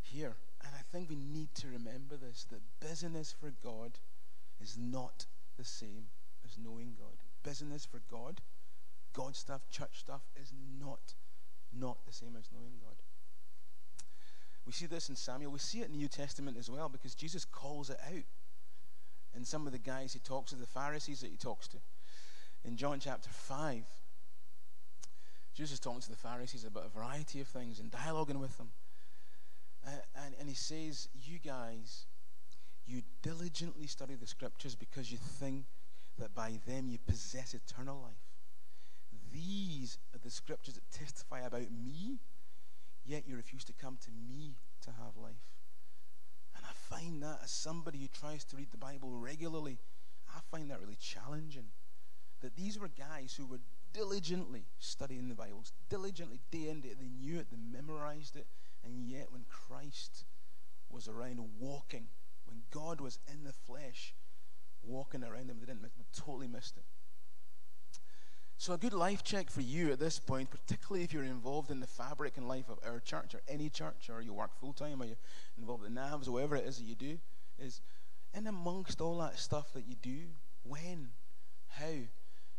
here. 0.00 0.34
And 0.64 0.74
I 0.74 0.82
think 0.90 1.08
we 1.08 1.16
need 1.16 1.54
to 1.56 1.68
remember 1.68 2.16
this 2.16 2.44
that 2.50 2.62
busyness 2.80 3.32
for 3.38 3.52
God 3.62 3.98
is 4.60 4.76
not 4.76 5.26
the 5.56 5.64
same 5.64 6.06
as 6.44 6.56
knowing 6.62 6.94
God. 6.98 7.18
Business 7.42 7.84
for 7.84 8.00
God, 8.10 8.40
God 9.12 9.36
stuff, 9.36 9.68
church 9.70 10.00
stuff 10.00 10.22
is 10.40 10.52
not 10.80 11.14
not 11.72 11.98
the 12.06 12.12
same 12.12 12.36
as 12.38 12.48
knowing 12.52 12.74
God. 12.80 12.96
We 14.64 14.72
see 14.72 14.86
this 14.86 15.08
in 15.08 15.16
Samuel. 15.16 15.52
We 15.52 15.58
see 15.58 15.80
it 15.80 15.86
in 15.86 15.92
the 15.92 15.98
New 15.98 16.08
Testament 16.08 16.56
as 16.56 16.70
well 16.70 16.88
because 16.88 17.14
Jesus 17.14 17.44
calls 17.44 17.90
it 17.90 17.98
out. 18.06 18.24
And 19.34 19.46
some 19.46 19.66
of 19.66 19.72
the 19.72 19.78
guys 19.78 20.12
he 20.12 20.18
talks 20.18 20.50
to, 20.50 20.56
the 20.56 20.66
Pharisees 20.66 21.20
that 21.20 21.30
he 21.30 21.36
talks 21.36 21.68
to. 21.68 21.76
In 22.64 22.76
John 22.76 22.98
chapter 22.98 23.28
5, 23.30 23.84
Jesus 25.54 25.74
is 25.74 25.80
talking 25.80 26.00
to 26.00 26.10
the 26.10 26.16
Pharisees 26.16 26.64
about 26.64 26.86
a 26.86 26.98
variety 26.98 27.40
of 27.40 27.46
things 27.46 27.78
and 27.78 27.90
dialoguing 27.90 28.40
with 28.40 28.56
them. 28.58 28.70
Uh, 29.86 29.90
and, 30.24 30.34
and 30.40 30.48
he 30.48 30.54
says, 30.54 31.08
You 31.14 31.38
guys, 31.38 32.06
you 32.86 33.02
diligently 33.22 33.86
study 33.86 34.14
the 34.14 34.26
scriptures 34.26 34.74
because 34.74 35.10
you 35.10 35.18
think 35.18 35.64
that 36.18 36.34
by 36.34 36.58
them 36.66 36.88
you 36.88 36.98
possess 37.06 37.54
eternal 37.54 38.00
life. 38.00 38.14
These 39.32 39.98
are 40.14 40.18
the 40.18 40.30
scriptures 40.30 40.74
that 40.74 40.90
testify 40.90 41.40
about 41.40 41.70
me, 41.70 42.20
yet 43.04 43.24
you 43.26 43.36
refuse 43.36 43.64
to 43.64 43.72
come 43.72 43.98
to 44.04 44.10
me 44.10 44.56
to 44.82 44.90
have 44.90 45.16
life. 45.16 45.34
And 46.56 46.64
I 46.64 46.72
find 46.94 47.22
that 47.22 47.40
as 47.42 47.50
somebody 47.50 47.98
who 47.98 48.08
tries 48.08 48.44
to 48.44 48.56
read 48.56 48.70
the 48.70 48.78
Bible 48.78 49.10
regularly, 49.10 49.78
I 50.34 50.40
find 50.50 50.70
that 50.70 50.80
really 50.80 50.96
challenging. 50.98 51.66
That 52.40 52.56
these 52.56 52.78
were 52.78 52.88
guys 52.88 53.34
who 53.36 53.46
were 53.46 53.60
diligently 53.92 54.66
studying 54.78 55.28
the 55.28 55.34
Bibles, 55.34 55.72
diligently, 55.88 56.40
day 56.50 56.68
in, 56.68 56.80
day 56.80 56.94
They 56.98 57.08
knew 57.08 57.38
it, 57.38 57.48
they 57.50 57.56
memorized 57.56 58.36
it, 58.36 58.46
and 58.84 59.08
yet 59.08 59.32
when 59.32 59.44
Christ 59.48 60.24
was 60.90 61.08
around 61.08 61.40
walking, 61.58 62.08
God 62.70 63.00
was 63.00 63.18
in 63.32 63.44
the 63.44 63.52
flesh, 63.52 64.14
walking 64.82 65.24
around 65.24 65.48
them, 65.48 65.58
they 65.60 65.66
didn't, 65.66 65.82
they 65.82 65.88
totally 66.16 66.48
missed 66.48 66.76
it. 66.76 66.84
So, 68.58 68.72
a 68.72 68.78
good 68.78 68.94
life 68.94 69.22
check 69.22 69.50
for 69.50 69.60
you 69.60 69.92
at 69.92 70.00
this 70.00 70.18
point, 70.18 70.50
particularly 70.50 71.04
if 71.04 71.12
you're 71.12 71.24
involved 71.24 71.70
in 71.70 71.80
the 71.80 71.86
fabric 71.86 72.38
and 72.38 72.48
life 72.48 72.70
of 72.70 72.78
our 72.86 73.00
church 73.00 73.34
or 73.34 73.42
any 73.48 73.68
church, 73.68 74.08
or 74.08 74.22
you 74.22 74.32
work 74.32 74.58
full 74.58 74.72
time, 74.72 75.02
or 75.02 75.04
you're 75.04 75.16
involved 75.58 75.84
in 75.84 75.94
NAVs, 75.94 76.26
or 76.26 76.32
whatever 76.32 76.56
it 76.56 76.66
is 76.66 76.78
that 76.78 76.84
you 76.84 76.94
do, 76.94 77.18
is 77.58 77.82
in 78.32 78.46
amongst 78.46 79.00
all 79.00 79.18
that 79.18 79.38
stuff 79.38 79.72
that 79.74 79.86
you 79.86 79.94
do, 80.00 80.20
when, 80.62 81.10
how 81.68 81.94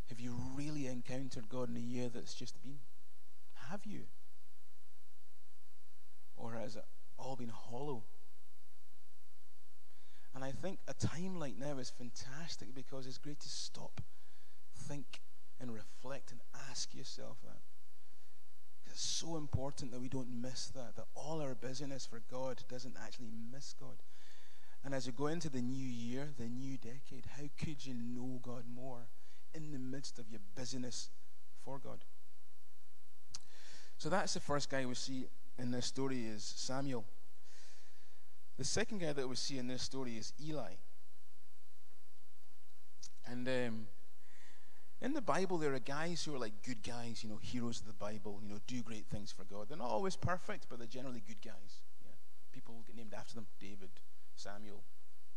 have 0.09 0.19
you 0.19 0.35
really 0.55 0.87
encountered 0.87 1.49
God 1.49 1.69
in 1.69 1.75
a 1.75 1.79
year 1.79 2.09
that's 2.09 2.35
just 2.35 2.61
been? 2.61 2.79
Have 3.69 3.85
you? 3.85 4.03
Or 6.35 6.53
has 6.53 6.75
it 6.75 6.85
all 7.17 7.35
been 7.35 7.49
hollow? 7.49 8.03
And 10.37 10.45
I 10.45 10.51
think 10.51 10.77
a 10.87 10.93
time 10.93 11.39
like 11.39 11.57
now 11.57 11.79
is 11.79 11.89
fantastic 11.89 12.75
because 12.75 13.07
it's 13.07 13.17
great 13.17 13.39
to 13.39 13.49
stop, 13.49 14.01
think, 14.77 15.21
and 15.59 15.73
reflect 15.73 16.31
and 16.31 16.39
ask 16.69 16.93
yourself 16.93 17.37
that. 17.43 17.57
It's 18.85 19.01
so 19.01 19.35
important 19.35 19.91
that 19.91 19.99
we 19.99 20.09
don't 20.09 20.39
miss 20.39 20.67
that, 20.75 20.95
that 20.95 21.07
all 21.15 21.41
our 21.41 21.55
busyness 21.55 22.05
for 22.05 22.21
God 22.29 22.61
doesn't 22.69 22.95
actually 23.03 23.31
miss 23.51 23.73
God. 23.79 24.03
And 24.85 24.93
as 24.93 25.07
you 25.07 25.11
go 25.11 25.25
into 25.25 25.49
the 25.49 25.63
new 25.63 25.87
year, 25.87 26.29
the 26.37 26.45
new 26.49 26.77
decade, 26.77 27.25
how 27.35 27.45
could 27.57 27.83
you 27.83 27.95
know 27.95 28.39
God 28.43 28.65
more 28.71 29.07
in 29.55 29.71
the 29.71 29.79
midst 29.79 30.19
of 30.19 30.29
your 30.29 30.41
busyness 30.55 31.09
for 31.65 31.79
God? 31.79 32.05
So 33.97 34.07
that's 34.09 34.35
the 34.35 34.39
first 34.39 34.69
guy 34.69 34.85
we 34.85 34.93
see 34.93 35.25
in 35.57 35.71
this 35.71 35.87
story 35.87 36.27
is 36.27 36.43
Samuel. 36.43 37.05
The 38.57 38.63
second 38.63 38.99
guy 38.99 39.13
that 39.13 39.27
we 39.27 39.35
see 39.35 39.57
in 39.57 39.67
this 39.67 39.83
story 39.83 40.17
is 40.17 40.33
Eli. 40.43 40.73
And 43.25 43.47
um, 43.47 43.87
in 45.01 45.13
the 45.13 45.21
Bible, 45.21 45.57
there 45.57 45.73
are 45.73 45.79
guys 45.79 46.23
who 46.23 46.33
are 46.33 46.39
like 46.39 46.53
good 46.65 46.81
guys, 46.81 47.23
you 47.23 47.29
know, 47.29 47.37
heroes 47.41 47.79
of 47.79 47.87
the 47.87 47.93
Bible, 47.93 48.39
you 48.41 48.49
know, 48.49 48.59
do 48.65 48.81
great 48.81 49.05
things 49.07 49.31
for 49.31 49.43
God. 49.43 49.69
They're 49.69 49.77
not 49.77 49.89
always 49.89 50.15
perfect, 50.15 50.67
but 50.69 50.79
they're 50.79 50.87
generally 50.87 51.21
good 51.25 51.41
guys. 51.43 51.81
Yeah? 52.03 52.13
People 52.51 52.83
get 52.87 52.95
named 52.95 53.13
after 53.15 53.35
them 53.35 53.45
David, 53.59 53.89
Samuel, 54.35 54.83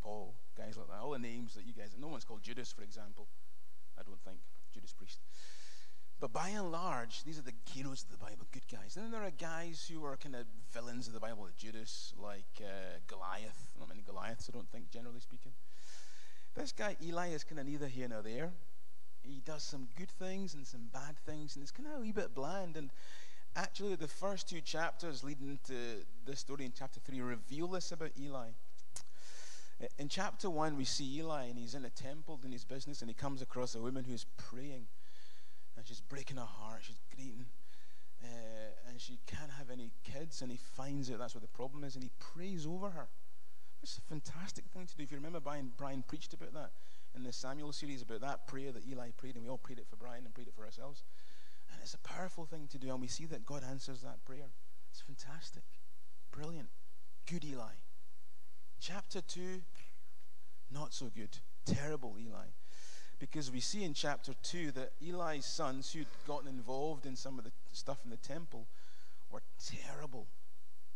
Paul, 0.01 0.33
guys 0.57 0.77
like 0.77 0.87
that. 0.87 0.99
All 1.01 1.11
the 1.11 1.19
names 1.19 1.53
that 1.53 1.65
you 1.65 1.73
guys, 1.73 1.95
no 1.99 2.07
one's 2.07 2.23
called 2.23 2.41
Judas, 2.41 2.71
for 2.71 2.81
example. 2.81 3.27
I 3.99 4.03
don't 4.03 4.19
think. 4.23 4.39
Judas 4.73 4.93
Priest. 4.93 5.19
But 6.21 6.31
by 6.31 6.49
and 6.49 6.71
large, 6.71 7.23
these 7.25 7.37
are 7.37 7.41
the 7.41 7.51
heroes 7.73 8.03
of 8.03 8.11
the 8.11 8.23
Bible, 8.23 8.47
good 8.53 8.67
guys. 8.71 8.95
And 8.95 9.03
then 9.03 9.11
there 9.11 9.23
are 9.23 9.31
guys 9.31 9.89
who 9.91 10.05
are 10.05 10.15
kind 10.15 10.35
of 10.35 10.45
villains 10.71 11.07
of 11.07 11.13
the 11.13 11.19
Bible, 11.19 11.43
like 11.43 11.57
Judas, 11.57 12.13
like 12.17 12.61
uh, 12.61 12.99
Goliath. 13.07 13.67
Not 13.77 13.89
many 13.89 14.03
Goliaths, 14.07 14.49
I 14.49 14.55
don't 14.55 14.69
think, 14.71 14.91
generally 14.91 15.19
speaking. 15.19 15.51
This 16.55 16.71
guy, 16.71 16.95
Eli, 17.03 17.29
is 17.29 17.43
kind 17.43 17.59
of 17.59 17.65
neither 17.65 17.87
here 17.87 18.07
nor 18.07 18.21
there 18.21 18.51
he 19.23 19.41
does 19.45 19.63
some 19.63 19.87
good 19.97 20.09
things 20.09 20.53
and 20.53 20.65
some 20.65 20.89
bad 20.93 21.17
things, 21.25 21.55
and 21.55 21.63
it's 21.63 21.71
kind 21.71 21.87
of 21.87 21.99
a 21.99 22.01
wee 22.01 22.11
bit 22.11 22.33
bland. 22.33 22.77
And 22.77 22.89
actually, 23.55 23.95
the 23.95 24.07
first 24.07 24.49
two 24.49 24.61
chapters 24.61 25.23
leading 25.23 25.59
to 25.67 25.73
this 26.25 26.39
story 26.39 26.65
in 26.65 26.73
chapter 26.77 26.99
3 26.99 27.21
reveal 27.21 27.67
this 27.67 27.91
about 27.91 28.11
Eli. 28.19 28.49
In 29.97 30.09
chapter 30.09 30.49
1, 30.49 30.77
we 30.77 30.85
see 30.85 31.17
Eli, 31.17 31.45
and 31.45 31.57
he's 31.57 31.73
in 31.73 31.85
a 31.85 31.89
temple 31.89 32.37
doing 32.37 32.53
his 32.53 32.65
business, 32.65 33.01
and 33.01 33.09
he 33.09 33.15
comes 33.15 33.41
across 33.41 33.73
a 33.73 33.81
woman 33.81 34.03
who's 34.03 34.25
praying, 34.37 34.85
and 35.81 35.87
she's 35.87 35.99
breaking 35.99 36.37
her 36.37 36.45
heart, 36.45 36.81
she's 36.83 36.99
grieving, 37.15 37.47
uh, 38.23 38.87
and 38.87 39.01
she 39.01 39.17
can't 39.25 39.49
have 39.57 39.71
any 39.71 39.91
kids, 40.03 40.43
and 40.43 40.51
he 40.51 40.57
finds 40.57 41.09
out 41.09 41.17
that's 41.17 41.33
what 41.33 41.41
the 41.41 41.47
problem 41.47 41.83
is, 41.83 41.95
and 41.95 42.03
he 42.03 42.11
prays 42.19 42.67
over 42.67 42.91
her. 42.91 43.09
It's 43.81 43.97
a 43.97 44.01
fantastic 44.01 44.65
thing 44.65 44.85
to 44.85 44.95
do. 44.95 45.01
If 45.01 45.09
you 45.09 45.17
remember, 45.17 45.39
Brian, 45.39 45.71
Brian 45.75 46.03
preached 46.07 46.35
about 46.35 46.53
that 46.53 46.69
in 47.15 47.23
the 47.23 47.33
Samuel 47.33 47.73
series 47.73 48.03
about 48.03 48.21
that 48.21 48.45
prayer 48.45 48.71
that 48.71 48.87
Eli 48.87 49.09
prayed, 49.17 49.33
and 49.33 49.43
we 49.43 49.49
all 49.49 49.57
prayed 49.57 49.79
it 49.79 49.87
for 49.89 49.95
Brian 49.95 50.23
and 50.23 50.35
prayed 50.35 50.47
it 50.47 50.53
for 50.53 50.65
ourselves. 50.65 51.03
And 51.71 51.81
it's 51.81 51.95
a 51.95 51.99
powerful 51.99 52.45
thing 52.45 52.67
to 52.67 52.77
do, 52.77 52.91
and 52.91 53.01
we 53.01 53.07
see 53.07 53.25
that 53.25 53.43
God 53.43 53.63
answers 53.67 54.01
that 54.01 54.23
prayer. 54.23 54.51
It's 54.91 55.01
fantastic. 55.01 55.63
Brilliant. 56.29 56.69
Good 57.25 57.43
Eli. 57.43 57.73
Chapter 58.79 59.21
2, 59.21 59.61
not 60.71 60.93
so 60.93 61.07
good. 61.07 61.39
Terrible 61.65 62.17
Eli. 62.19 62.49
Because 63.21 63.51
we 63.51 63.59
see 63.59 63.83
in 63.83 63.93
chapter 63.93 64.33
2 64.41 64.71
that 64.71 64.93
Eli's 64.99 65.45
sons, 65.45 65.93
who'd 65.93 66.07
gotten 66.27 66.47
involved 66.47 67.05
in 67.05 67.15
some 67.15 67.37
of 67.37 67.45
the 67.45 67.51
stuff 67.71 67.99
in 68.03 68.09
the 68.09 68.17
temple, 68.17 68.65
were 69.29 69.43
terrible. 69.63 70.25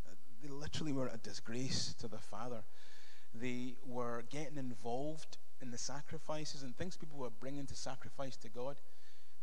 Uh, 0.07 0.15
they 0.41 0.49
literally 0.49 0.91
were 0.91 1.07
a 1.07 1.17
disgrace 1.17 1.93
to 1.99 2.07
the 2.07 2.17
father. 2.17 2.63
They 3.35 3.75
were 3.85 4.23
getting 4.31 4.57
involved 4.57 5.37
in 5.61 5.69
the 5.69 5.77
sacrifices 5.77 6.63
and 6.63 6.75
things 6.75 6.97
people 6.97 7.19
were 7.19 7.29
bringing 7.29 7.67
to 7.67 7.75
sacrifice 7.75 8.35
to 8.37 8.49
God, 8.49 8.77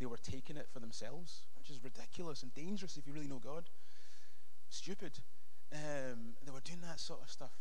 they 0.00 0.06
were 0.06 0.18
taking 0.18 0.56
it 0.56 0.68
for 0.72 0.80
themselves, 0.80 1.42
which 1.56 1.70
is 1.70 1.78
ridiculous 1.84 2.42
and 2.42 2.52
dangerous 2.52 2.96
if 2.96 3.06
you 3.06 3.12
really 3.12 3.28
know 3.28 3.38
God. 3.38 3.70
Stupid. 4.70 5.12
Um, 5.72 6.34
they 6.44 6.50
were 6.50 6.60
doing 6.64 6.80
that 6.82 6.98
sort 6.98 7.20
of 7.22 7.30
stuff. 7.30 7.52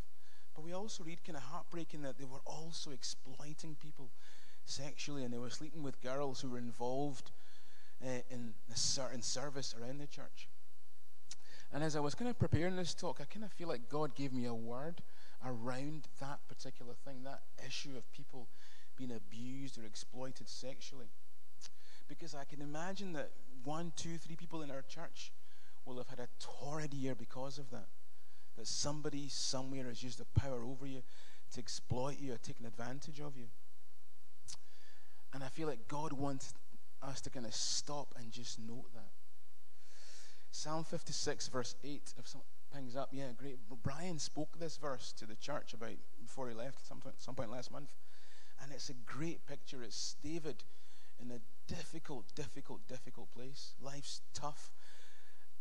But 0.55 0.65
we 0.65 0.73
also 0.73 1.03
read 1.03 1.23
kind 1.23 1.37
of 1.37 1.43
heartbreaking 1.43 2.01
that 2.01 2.17
they 2.17 2.25
were 2.25 2.41
also 2.45 2.89
exploiting 2.89 3.75
people 3.79 4.09
sexually 4.65 5.23
and 5.23 5.33
they 5.33 5.37
were 5.37 5.49
sleeping 5.49 5.83
with 5.83 6.01
girls 6.01 6.41
who 6.41 6.49
were 6.49 6.57
involved 6.57 7.31
uh, 8.03 8.21
in 8.29 8.53
a 8.71 8.77
certain 8.77 9.21
service 9.21 9.75
around 9.79 9.99
the 9.99 10.07
church. 10.07 10.47
And 11.73 11.83
as 11.83 11.95
I 11.95 11.99
was 11.99 12.15
kind 12.15 12.29
of 12.29 12.37
preparing 12.37 12.75
this 12.75 12.93
talk, 12.93 13.19
I 13.21 13.25
kind 13.25 13.45
of 13.45 13.51
feel 13.51 13.67
like 13.67 13.89
God 13.89 14.15
gave 14.15 14.33
me 14.33 14.45
a 14.45 14.53
word 14.53 15.01
around 15.45 16.07
that 16.19 16.39
particular 16.47 16.93
thing, 17.05 17.23
that 17.23 17.41
issue 17.65 17.95
of 17.95 18.11
people 18.11 18.47
being 18.97 19.11
abused 19.11 19.77
or 19.77 19.85
exploited 19.85 20.49
sexually. 20.49 21.07
Because 22.07 22.35
I 22.35 22.43
can 22.43 22.61
imagine 22.61 23.13
that 23.13 23.31
one, 23.63 23.93
two, 23.95 24.17
three 24.17 24.35
people 24.35 24.61
in 24.61 24.71
our 24.71 24.81
church 24.81 25.31
will 25.85 25.97
have 25.97 26.09
had 26.09 26.19
a 26.19 26.27
torrid 26.39 26.93
year 26.93 27.15
because 27.15 27.57
of 27.57 27.69
that. 27.71 27.87
That 28.57 28.67
somebody 28.67 29.29
somewhere 29.29 29.85
has 29.85 30.03
used 30.03 30.19
the 30.19 30.39
power 30.39 30.63
over 30.63 30.85
you 30.85 31.03
to 31.53 31.59
exploit 31.59 32.19
you 32.19 32.33
or 32.33 32.37
taken 32.37 32.65
advantage 32.65 33.19
of 33.21 33.37
you. 33.37 33.45
And 35.33 35.43
I 35.43 35.47
feel 35.47 35.67
like 35.67 35.88
God 35.88 36.13
wants 36.13 36.53
us 37.01 37.21
to 37.21 37.29
kind 37.29 37.45
of 37.45 37.53
stop 37.53 38.13
and 38.17 38.31
just 38.31 38.59
note 38.59 38.93
that. 38.93 39.11
Psalm 40.51 40.83
56, 40.83 41.47
verse 41.47 41.75
8, 41.83 42.13
if 42.17 42.27
some 42.27 42.41
pings 42.73 42.95
up, 42.95 43.09
yeah, 43.11 43.31
great. 43.38 43.57
Brian 43.83 44.19
spoke 44.19 44.59
this 44.59 44.77
verse 44.77 45.13
to 45.13 45.25
the 45.25 45.35
church 45.35 45.73
about 45.73 45.95
before 46.21 46.50
he 46.50 46.53
left 46.53 46.85
some 46.85 47.00
point, 47.00 47.19
some 47.19 47.35
point 47.35 47.51
last 47.51 47.71
month. 47.71 47.93
And 48.61 48.71
it's 48.71 48.89
a 48.89 48.93
great 48.93 49.45
picture. 49.47 49.81
It's 49.81 50.15
David 50.21 50.63
in 51.21 51.31
a 51.31 51.39
difficult, 51.67 52.25
difficult, 52.35 52.88
difficult 52.88 53.31
place. 53.31 53.73
Life's 53.81 54.21
tough. 54.33 54.71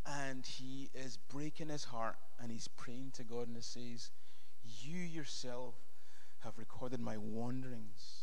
And 0.07 0.45
he 0.47 0.91
is 0.95 1.17
breaking 1.17 1.69
his 1.69 1.85
heart 1.85 2.17
and 2.41 2.51
he's 2.51 2.69
praying 2.69 3.13
to 3.15 3.25
God 3.25 3.47
and 3.47 3.57
he 3.57 3.63
says, 3.63 4.11
You 4.65 4.99
yourself 4.99 5.75
have 6.41 6.59
recorded 6.59 7.01
my 7.01 7.17
wanderings. 7.17 8.20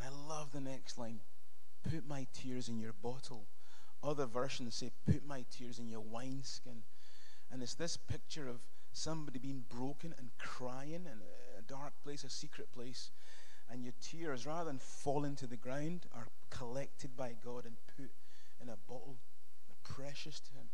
And 0.00 0.14
I 0.14 0.28
love 0.28 0.52
the 0.52 0.60
next 0.60 0.98
line 0.98 1.20
Put 1.82 2.06
my 2.06 2.26
tears 2.34 2.68
in 2.68 2.78
your 2.78 2.92
bottle. 2.92 3.46
Other 4.02 4.26
versions 4.26 4.74
say, 4.74 4.90
Put 5.06 5.26
my 5.26 5.44
tears 5.50 5.78
in 5.78 5.88
your 5.88 6.00
wineskin. 6.00 6.82
And 7.50 7.62
it's 7.62 7.74
this 7.74 7.96
picture 7.96 8.48
of 8.48 8.60
somebody 8.92 9.38
being 9.38 9.64
broken 9.68 10.14
and 10.18 10.30
crying 10.38 11.06
in 11.06 11.20
a 11.58 11.62
dark 11.62 11.92
place, 12.04 12.24
a 12.24 12.30
secret 12.30 12.70
place. 12.72 13.10
And 13.70 13.82
your 13.82 13.94
tears, 14.00 14.46
rather 14.46 14.64
than 14.64 14.78
falling 14.78 15.36
to 15.36 15.46
the 15.46 15.56
ground, 15.56 16.06
are 16.14 16.28
collected 16.50 17.16
by 17.16 17.34
God 17.42 17.64
and 17.64 17.76
put 17.96 18.10
in 18.60 18.68
a 18.68 18.76
bottle. 18.88 19.16
They're 19.68 19.94
precious 19.94 20.40
to 20.40 20.52
Him. 20.52 20.68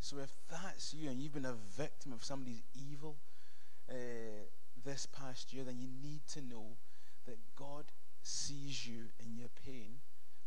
So 0.00 0.18
if 0.18 0.32
that's 0.50 0.92
you 0.92 1.08
and 1.08 1.20
you've 1.20 1.34
been 1.34 1.44
a 1.44 1.56
victim 1.76 2.12
of 2.12 2.24
somebody's 2.24 2.62
evil 2.74 3.16
uh, 3.88 3.94
this 4.84 5.06
past 5.06 5.52
year, 5.52 5.64
then 5.64 5.78
you 5.78 5.88
need 6.02 6.26
to 6.32 6.42
know 6.42 6.76
that 7.26 7.38
God 7.56 7.84
sees 8.22 8.86
you 8.86 9.06
in 9.24 9.36
your 9.36 9.48
pain. 9.66 9.96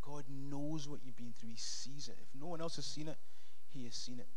God 0.01 0.25
knows 0.29 0.87
what 0.87 0.99
you've 1.03 1.17
been 1.17 1.33
through. 1.37 1.49
He 1.49 1.57
sees 1.57 2.07
it. 2.07 2.17
If 2.21 2.39
no 2.39 2.47
one 2.47 2.61
else 2.61 2.75
has 2.75 2.85
seen 2.85 3.07
it, 3.07 3.17
He 3.69 3.85
has 3.85 3.95
seen 3.95 4.19
it. 4.19 4.27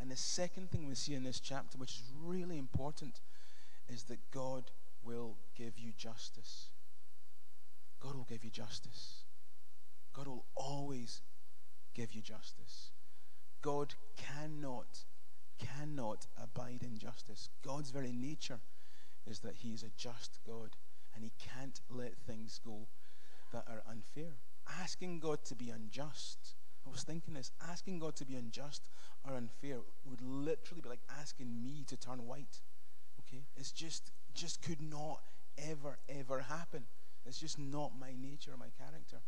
And 0.00 0.10
the 0.10 0.16
second 0.16 0.70
thing 0.70 0.86
we 0.88 0.94
see 0.94 1.14
in 1.14 1.24
this 1.24 1.40
chapter, 1.40 1.76
which 1.76 1.96
is 1.96 2.02
really 2.22 2.58
important, 2.58 3.20
is 3.88 4.04
that 4.04 4.18
God 4.30 4.64
will 5.04 5.36
give 5.56 5.78
you 5.78 5.92
justice. 5.96 6.68
God 8.00 8.14
will 8.14 8.26
give 8.28 8.44
you 8.44 8.50
justice. 8.50 9.24
God 10.14 10.26
will 10.26 10.46
always 10.54 11.20
give 11.94 12.12
you 12.14 12.22
justice. 12.22 12.90
God 13.62 13.94
cannot, 14.16 15.04
cannot 15.58 16.26
abide 16.42 16.82
in 16.82 16.96
justice. 16.96 17.50
God's 17.62 17.90
very 17.90 18.12
nature 18.12 18.58
is 19.26 19.40
that 19.40 19.56
He 19.56 19.72
is 19.74 19.82
a 19.82 19.90
just 19.96 20.38
God 20.46 20.70
and 21.20 21.30
He 21.30 21.32
can't 21.38 21.80
let 21.90 22.16
things 22.26 22.60
go 22.64 22.88
that 23.52 23.64
are 23.68 23.82
unfair. 23.90 24.32
Asking 24.80 25.20
God 25.20 25.44
to 25.44 25.54
be 25.54 25.70
unjust, 25.70 26.54
I 26.86 26.90
was 26.90 27.02
thinking 27.02 27.34
this, 27.34 27.50
asking 27.68 27.98
God 27.98 28.16
to 28.16 28.24
be 28.24 28.36
unjust 28.36 28.88
or 29.26 29.34
unfair 29.34 29.78
would 30.04 30.22
literally 30.22 30.80
be 30.80 30.88
like 30.88 31.02
asking 31.20 31.62
me 31.62 31.84
to 31.88 31.96
turn 31.96 32.26
white. 32.26 32.60
Okay? 33.20 33.42
It's 33.56 33.72
just, 33.72 34.12
just 34.34 34.62
could 34.62 34.80
not 34.80 35.20
ever, 35.58 35.98
ever 36.08 36.40
happen. 36.40 36.84
It's 37.26 37.38
just 37.38 37.58
not 37.58 37.92
my 38.00 38.14
nature 38.18 38.52
my 38.58 38.70
character. 38.78 39.18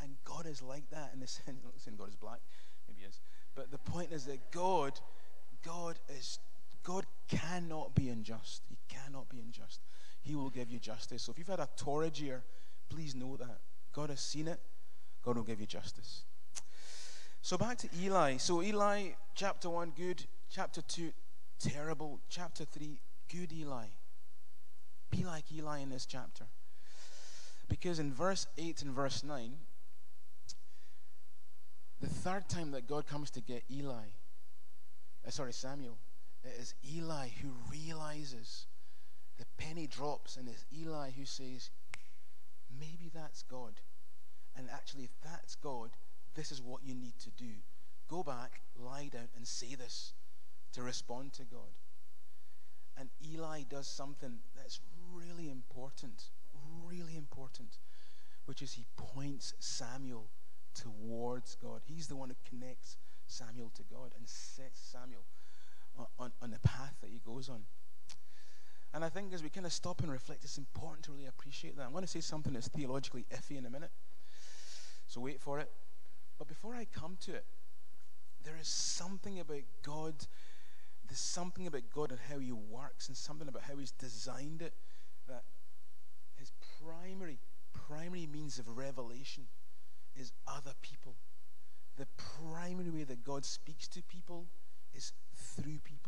And 0.00 0.16
God 0.24 0.46
is 0.46 0.62
like 0.62 0.88
that 0.90 1.10
in 1.12 1.20
the 1.20 1.26
sense, 1.26 1.48
I'm 1.48 1.70
not 1.70 1.80
saying 1.80 1.96
God 1.96 2.08
is 2.08 2.16
black, 2.16 2.40
maybe 2.86 3.00
he 3.00 3.06
is. 3.06 3.20
But 3.54 3.70
the 3.70 3.78
point 3.78 4.12
is 4.12 4.26
that 4.26 4.52
God, 4.52 5.00
God 5.64 5.98
is, 6.08 6.38
God 6.82 7.04
cannot 7.28 7.94
be 7.94 8.08
unjust. 8.08 8.62
He 8.68 8.76
cannot 8.88 9.28
be 9.28 9.38
unjust. 9.38 9.80
He 10.22 10.34
will 10.34 10.50
give 10.50 10.70
you 10.70 10.78
justice. 10.78 11.22
So 11.22 11.32
if 11.32 11.38
you've 11.38 11.48
had 11.48 11.60
a 11.60 11.68
torrid 11.76 12.18
year, 12.18 12.42
please 12.88 13.14
know 13.14 13.36
that. 13.36 13.58
God 13.92 14.10
has 14.10 14.20
seen 14.20 14.48
it. 14.48 14.60
God 15.22 15.36
will 15.36 15.44
give 15.44 15.60
you 15.60 15.66
justice. 15.66 16.22
So 17.42 17.58
back 17.58 17.78
to 17.78 17.88
Eli. 18.00 18.36
So 18.36 18.62
Eli, 18.62 19.10
chapter 19.34 19.68
1, 19.68 19.92
good. 19.96 20.24
Chapter 20.48 20.80
2, 20.82 21.12
terrible. 21.58 22.20
Chapter 22.28 22.64
3, 22.64 23.00
good 23.32 23.52
Eli. 23.52 23.86
Be 25.10 25.24
like 25.24 25.50
Eli 25.52 25.80
in 25.80 25.90
this 25.90 26.06
chapter. 26.06 26.44
Because 27.68 27.98
in 27.98 28.12
verse 28.12 28.46
8 28.58 28.82
and 28.82 28.92
verse 28.92 29.24
9, 29.24 29.54
the 32.00 32.08
third 32.08 32.48
time 32.48 32.72
that 32.72 32.86
God 32.86 33.06
comes 33.06 33.30
to 33.32 33.40
get 33.40 33.64
Eli, 33.70 34.06
uh, 35.26 35.30
sorry, 35.30 35.52
Samuel, 35.52 35.98
it 36.44 36.60
is 36.60 36.74
Eli 36.84 37.28
who 37.40 37.50
realizes 37.70 38.66
penny 39.62 39.86
drops, 39.86 40.36
and 40.36 40.48
it's 40.48 40.64
Eli 40.76 41.10
who 41.16 41.24
says, 41.24 41.70
Maybe 42.80 43.10
that's 43.14 43.42
God. 43.42 43.74
And 44.56 44.68
actually, 44.72 45.04
if 45.04 45.10
that's 45.22 45.54
God, 45.56 45.90
this 46.34 46.50
is 46.50 46.60
what 46.60 46.82
you 46.84 46.94
need 46.94 47.18
to 47.20 47.30
do. 47.30 47.50
Go 48.08 48.22
back, 48.22 48.62
lie 48.76 49.08
down, 49.12 49.28
and 49.36 49.46
say 49.46 49.74
this 49.74 50.14
to 50.72 50.82
respond 50.82 51.32
to 51.34 51.44
God. 51.44 51.76
And 52.98 53.08
Eli 53.24 53.62
does 53.62 53.86
something 53.86 54.38
that's 54.56 54.80
really 55.14 55.48
important, 55.48 56.30
really 56.84 57.16
important, 57.16 57.78
which 58.46 58.62
is 58.62 58.72
he 58.72 58.86
points 58.96 59.54
Samuel 59.60 60.28
towards 60.74 61.56
God. 61.56 61.80
He's 61.84 62.08
the 62.08 62.16
one 62.16 62.30
who 62.30 62.36
connects 62.48 62.96
Samuel 63.26 63.70
to 63.74 63.82
God 63.82 64.12
and 64.16 64.28
sets 64.28 64.80
Samuel 64.80 65.24
on, 65.98 66.06
on, 66.18 66.32
on 66.42 66.50
the 66.50 66.58
path 66.60 66.94
that 67.00 67.10
he 67.10 67.20
goes 67.24 67.48
on. 67.48 67.64
And 68.94 69.04
I 69.04 69.08
think 69.08 69.32
as 69.32 69.42
we 69.42 69.48
kind 69.48 69.64
of 69.64 69.72
stop 69.72 70.00
and 70.02 70.10
reflect, 70.10 70.44
it's 70.44 70.58
important 70.58 71.04
to 71.04 71.12
really 71.12 71.26
appreciate 71.26 71.76
that. 71.76 71.86
I'm 71.86 71.92
going 71.92 72.04
to 72.04 72.08
say 72.08 72.20
something 72.20 72.52
that's 72.52 72.68
theologically 72.68 73.24
iffy 73.32 73.56
in 73.56 73.64
a 73.64 73.70
minute. 73.70 73.90
So 75.06 75.20
wait 75.20 75.40
for 75.40 75.58
it. 75.60 75.70
But 76.38 76.48
before 76.48 76.74
I 76.74 76.86
come 76.92 77.16
to 77.22 77.34
it, 77.34 77.44
there 78.44 78.56
is 78.60 78.68
something 78.68 79.38
about 79.38 79.62
God. 79.82 80.14
There's 81.06 81.20
something 81.20 81.66
about 81.66 81.82
God 81.94 82.10
and 82.10 82.20
how 82.28 82.38
He 82.38 82.52
works, 82.52 83.08
and 83.08 83.16
something 83.16 83.48
about 83.48 83.62
how 83.62 83.76
He's 83.76 83.92
designed 83.92 84.62
it 84.62 84.74
that 85.28 85.44
His 86.36 86.52
primary, 86.82 87.38
primary 87.86 88.26
means 88.26 88.58
of 88.58 88.76
revelation 88.76 89.44
is 90.16 90.32
other 90.46 90.72
people. 90.82 91.14
The 91.96 92.06
primary 92.40 92.90
way 92.90 93.04
that 93.04 93.24
God 93.24 93.44
speaks 93.44 93.86
to 93.88 94.02
people 94.02 94.46
is 94.94 95.12
through 95.34 95.78
people. 95.84 96.01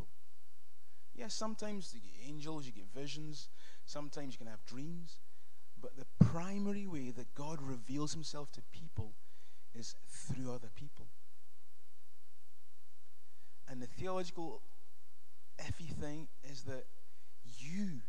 Yes, 1.15 1.33
sometimes 1.35 1.95
you 1.95 2.01
get 2.01 2.29
angels, 2.29 2.67
you 2.67 2.73
get 2.73 2.93
visions, 2.93 3.49
sometimes 3.87 4.35
you 4.35 4.39
can 4.39 4.49
have 4.49 4.65
dreams, 4.67 5.21
but 5.81 5.97
the 5.97 6.07
primary 6.25 6.87
way 6.87 7.11
that 7.11 7.35
God 7.35 7.61
reveals 7.63 8.13
himself 8.13 8.51
to 8.53 8.63
people 8.73 9.13
is 9.75 9.95
through 10.09 10.53
other 10.53 10.71
people. 10.75 11.07
And 13.69 13.81
the 13.81 13.87
theological 13.87 14.63
iffy 15.59 15.95
thing 15.95 16.29
is 16.43 16.63
that 16.63 16.87
you 17.59 18.01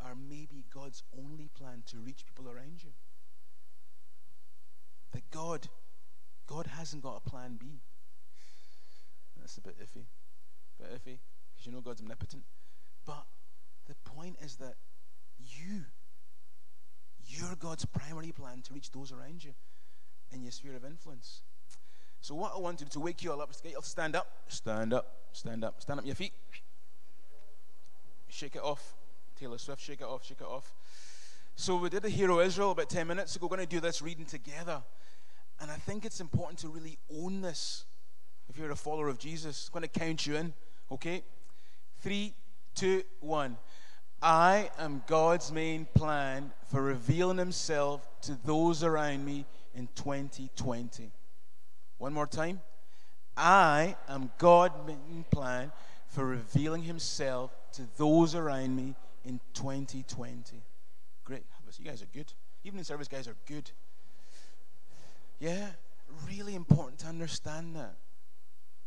are 0.00 0.14
maybe 0.14 0.64
God's 0.72 1.02
only 1.18 1.48
plan 1.48 1.82
to 1.86 1.98
reach 1.98 2.24
people 2.26 2.50
around 2.50 2.82
you. 2.84 2.90
That 5.12 5.30
God, 5.30 5.68
God 6.46 6.66
hasn't 6.66 7.02
got 7.02 7.22
a 7.24 7.28
plan 7.28 7.56
B. 7.58 7.80
That's 9.38 9.56
a 9.58 9.60
bit 9.60 9.78
iffy. 9.80 10.04
Bit 10.78 11.02
iffy, 11.02 11.18
you 11.66 11.72
know 11.72 11.80
God's 11.80 12.00
omnipotent. 12.00 12.44
But 13.04 13.24
the 13.86 13.94
point 14.04 14.36
is 14.40 14.56
that 14.56 14.74
you, 15.38 15.84
you're 17.26 17.56
God's 17.56 17.84
primary 17.84 18.32
plan 18.32 18.62
to 18.62 18.74
reach 18.74 18.90
those 18.92 19.12
around 19.12 19.44
you 19.44 19.54
in 20.32 20.42
your 20.42 20.52
sphere 20.52 20.76
of 20.76 20.84
influence. 20.84 21.42
So 22.20 22.34
what 22.34 22.52
I 22.54 22.58
want 22.58 22.78
to 22.78 22.84
do 22.84 22.90
to 22.90 23.00
wake 23.00 23.22
you 23.22 23.32
all 23.32 23.40
up 23.40 23.50
is 23.50 23.60
get 23.60 23.70
you 23.70 23.76
all 23.76 23.82
stand 23.82 24.16
up, 24.16 24.26
stand 24.48 24.92
up, 24.92 25.06
stand 25.32 25.64
up, 25.64 25.80
stand 25.80 26.00
up 26.00 26.06
your 26.06 26.14
feet. 26.14 26.32
Shake 28.28 28.56
it 28.56 28.62
off. 28.62 28.94
Taylor 29.38 29.58
Swift, 29.58 29.80
shake 29.80 30.00
it 30.00 30.06
off, 30.06 30.24
shake 30.24 30.40
it 30.40 30.46
off. 30.46 30.74
So 31.54 31.76
we 31.76 31.88
did 31.88 32.02
the 32.02 32.08
Hear 32.08 32.30
O 32.32 32.40
Israel 32.40 32.72
about 32.72 32.90
10 32.90 33.06
minutes 33.06 33.36
ago. 33.36 33.46
We're 33.46 33.56
going 33.56 33.68
to 33.68 33.74
do 33.74 33.80
this 33.80 34.02
reading 34.02 34.24
together. 34.24 34.82
And 35.60 35.70
I 35.70 35.76
think 35.76 36.04
it's 36.04 36.20
important 36.20 36.58
to 36.60 36.68
really 36.68 36.98
own 37.14 37.40
this. 37.40 37.84
If 38.48 38.58
you're 38.58 38.70
a 38.70 38.76
follower 38.76 39.08
of 39.08 39.18
Jesus, 39.18 39.70
I'm 39.72 39.80
going 39.80 39.88
to 39.88 40.00
count 40.00 40.26
you 40.26 40.36
in. 40.36 40.52
Okay? 40.90 41.22
Three, 42.06 42.34
two, 42.76 43.02
one. 43.18 43.56
I 44.22 44.70
am 44.78 45.02
God's 45.08 45.50
main 45.50 45.88
plan 45.92 46.52
for 46.70 46.80
revealing 46.80 47.36
Himself 47.36 48.08
to 48.20 48.38
those 48.44 48.84
around 48.84 49.24
me 49.24 49.44
in 49.74 49.88
2020. 49.96 51.10
One 51.98 52.12
more 52.12 52.28
time. 52.28 52.60
I 53.36 53.96
am 54.08 54.30
God's 54.38 54.86
main 54.86 55.24
plan 55.32 55.72
for 56.06 56.24
revealing 56.24 56.82
himself 56.82 57.50
to 57.72 57.82
those 57.96 58.36
around 58.36 58.76
me 58.76 58.94
in 59.24 59.40
2020. 59.54 60.62
Great. 61.24 61.42
You 61.76 61.84
guys 61.84 62.02
are 62.02 62.08
good. 62.14 62.32
Evening 62.62 62.84
service 62.84 63.08
guys 63.08 63.26
are 63.26 63.36
good. 63.46 63.72
Yeah, 65.40 65.70
really 66.24 66.54
important 66.54 67.00
to 67.00 67.08
understand 67.08 67.74
that. 67.74 67.96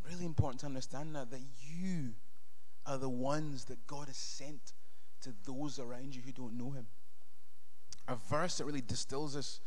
Really 0.08 0.24
important 0.24 0.60
to 0.60 0.66
understand 0.66 1.14
that, 1.16 1.30
that 1.30 1.42
you 1.68 2.14
are 2.90 2.98
the 2.98 3.08
ones 3.08 3.66
that 3.66 3.86
God 3.86 4.08
has 4.08 4.16
sent 4.16 4.72
to 5.22 5.32
those 5.46 5.78
around 5.78 6.16
you 6.16 6.22
who 6.22 6.32
don't 6.32 6.58
know 6.58 6.72
Him. 6.72 6.88
A 8.08 8.16
verse 8.16 8.58
that 8.58 8.64
really 8.64 8.80
distills 8.80 9.34
this 9.34 9.60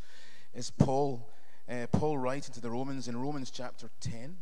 is 0.54 0.70
Paul. 0.70 1.32
Uh, 1.70 1.88
Paul 1.90 2.18
writing 2.18 2.54
to 2.54 2.60
the 2.60 2.70
Romans 2.70 3.08
in 3.08 3.16
Romans 3.16 3.50
chapter 3.50 3.90
10. 4.02 4.36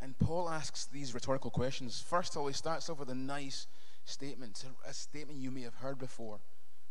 And 0.00 0.16
Paul 0.20 0.48
asks 0.48 0.86
these 0.86 1.12
rhetorical 1.12 1.50
questions. 1.50 2.00
First 2.00 2.36
of 2.36 2.42
all, 2.42 2.46
he 2.46 2.54
starts 2.54 2.88
off 2.88 3.00
with 3.00 3.10
a 3.10 3.16
nice 3.16 3.66
statement, 4.04 4.64
a 4.86 4.94
statement 4.94 5.40
you 5.40 5.50
may 5.50 5.62
have 5.62 5.74
heard 5.74 5.98
before, 5.98 6.38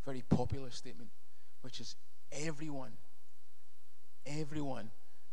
very 0.04 0.22
popular 0.28 0.70
statement, 0.70 1.08
which 1.62 1.80
is 1.80 1.96
everyone, 2.30 2.92
everyone 4.26 4.90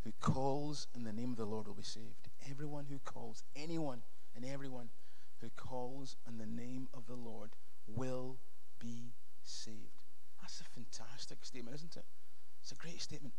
who 0.08 0.14
calls 0.22 0.88
in 0.96 1.04
the 1.04 1.12
name 1.12 1.32
of 1.32 1.38
the 1.38 1.46
Lord 1.46 1.68
will 1.68 1.74
be 1.74 1.84
saved. 1.84 2.30
Everyone 2.50 2.86
who 2.90 2.98
calls, 3.00 3.44
anyone 3.58 4.04
and 4.36 4.46
everyone 4.46 4.88
who 5.42 5.50
calls 5.58 6.16
in 6.26 6.38
the 6.38 6.46
name 6.46 6.88
of 6.94 7.08
the 7.08 7.16
Lord 7.16 7.50
will 7.88 8.38
be 8.80 9.12
saved. 9.44 10.02
That's 10.40 10.62
a 10.62 10.64
fantastic 10.64 11.44
statement, 11.44 11.76
isn't 11.76 11.98
it? 11.98 12.06
It's 12.62 12.72
a 12.72 12.76
great 12.76 13.02
statement. 13.02 13.34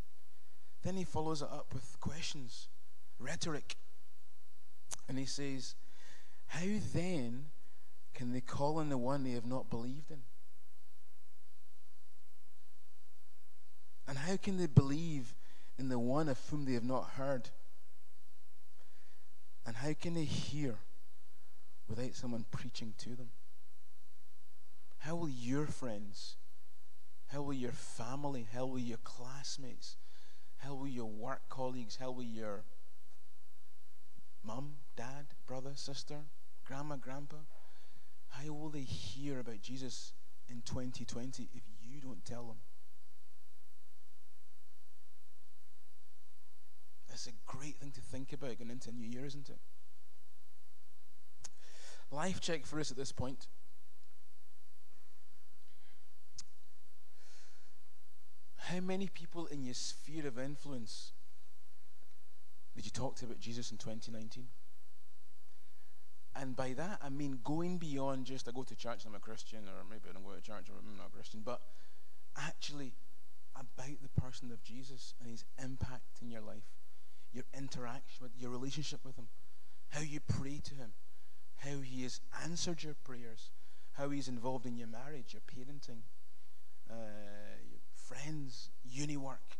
Then 0.82 0.96
he 0.96 1.04
follows 1.04 1.40
it 1.40 1.48
up 1.50 1.72
with 1.72 1.98
questions, 2.00 2.68
rhetoric. 3.18 3.76
And 5.08 5.18
he 5.18 5.24
says, 5.24 5.74
How 6.48 6.66
then 6.92 7.46
can 8.12 8.34
they 8.34 8.42
call 8.42 8.76
on 8.76 8.90
the 8.90 8.98
one 8.98 9.24
they 9.24 9.30
have 9.30 9.46
not 9.46 9.70
believed 9.70 10.10
in? 10.10 10.20
And 14.06 14.18
how 14.18 14.36
can 14.36 14.58
they 14.58 14.66
believe 14.66 15.34
in 15.78 15.88
the 15.88 15.98
one 15.98 16.28
of 16.28 16.38
whom 16.48 16.64
they 16.64 16.72
have 16.72 16.84
not 16.84 17.10
heard? 17.10 17.50
And 19.66 19.76
how 19.76 19.92
can 19.92 20.14
they 20.14 20.24
hear 20.24 20.76
without 21.88 22.14
someone 22.14 22.44
preaching 22.50 22.94
to 22.98 23.10
them? 23.10 23.30
How 24.98 25.14
will 25.14 25.28
your 25.28 25.66
friends, 25.66 26.36
how 27.28 27.42
will 27.42 27.54
your 27.54 27.72
family, 27.72 28.48
how 28.52 28.66
will 28.66 28.78
your 28.80 28.98
classmates, 29.04 29.96
how 30.58 30.74
will 30.74 30.88
your 30.88 31.06
work 31.06 31.42
colleagues, 31.48 31.96
how 31.96 32.10
will 32.10 32.24
your 32.24 32.64
mum, 34.42 34.76
dad, 34.96 35.26
brother, 35.46 35.72
sister, 35.74 36.16
grandma, 36.66 36.96
grandpa, 36.96 37.36
how 38.30 38.52
will 38.52 38.70
they 38.70 38.80
hear 38.80 39.40
about 39.40 39.62
Jesus 39.62 40.12
in 40.48 40.62
2020 40.64 41.48
if 41.54 41.62
you 41.80 42.00
don't 42.00 42.24
tell 42.24 42.46
them? 42.46 42.56
That's 47.18 47.34
a 47.34 47.56
great 47.56 47.76
thing 47.78 47.90
to 47.90 48.00
think 48.00 48.32
about 48.32 48.58
going 48.58 48.70
into 48.70 48.90
a 48.90 48.92
new 48.92 49.04
year, 49.04 49.24
isn't 49.26 49.48
it? 49.48 49.58
Life 52.12 52.40
check 52.40 52.64
for 52.64 52.78
us 52.78 52.92
at 52.92 52.96
this 52.96 53.10
point. 53.10 53.48
How 58.56 58.78
many 58.78 59.08
people 59.08 59.46
in 59.46 59.64
your 59.64 59.74
sphere 59.74 60.28
of 60.28 60.38
influence 60.38 61.10
did 62.76 62.84
you 62.84 62.92
talk 62.92 63.16
to 63.16 63.24
about 63.24 63.40
Jesus 63.40 63.72
in 63.72 63.78
2019? 63.78 64.46
And 66.36 66.54
by 66.54 66.72
that, 66.74 67.00
I 67.02 67.08
mean 67.08 67.40
going 67.42 67.78
beyond 67.78 68.26
just 68.26 68.46
I 68.46 68.52
go 68.52 68.62
to 68.62 68.76
church 68.76 69.04
and 69.04 69.12
I'm 69.12 69.16
a 69.16 69.18
Christian, 69.18 69.64
or 69.64 69.82
maybe 69.90 70.02
I 70.08 70.12
don't 70.12 70.24
go 70.24 70.36
to 70.36 70.40
church 70.40 70.70
or 70.70 70.74
I'm 70.78 70.96
not 70.96 71.08
a 71.08 71.16
Christian, 71.16 71.42
but 71.44 71.62
actually 72.36 72.92
about 73.56 74.02
the 74.02 74.20
person 74.20 74.52
of 74.52 74.62
Jesus 74.62 75.14
and 75.18 75.28
his 75.28 75.44
impact 75.60 76.22
in 76.22 76.30
your 76.30 76.42
life, 76.42 76.77
your 77.32 77.44
interaction 77.56 78.22
with 78.22 78.32
your 78.36 78.50
relationship 78.50 79.00
with 79.04 79.16
him, 79.16 79.28
how 79.90 80.00
you 80.00 80.20
pray 80.20 80.60
to 80.64 80.74
him, 80.74 80.92
how 81.56 81.80
he 81.80 82.02
has 82.02 82.20
answered 82.44 82.82
your 82.82 82.94
prayers, 83.04 83.50
how 83.92 84.10
he's 84.10 84.28
involved 84.28 84.66
in 84.66 84.76
your 84.76 84.86
marriage, 84.86 85.34
your 85.34 85.42
parenting, 85.42 86.02
uh, 86.90 86.94
your 87.68 87.80
friends, 87.94 88.70
uni 88.84 89.16
work, 89.16 89.56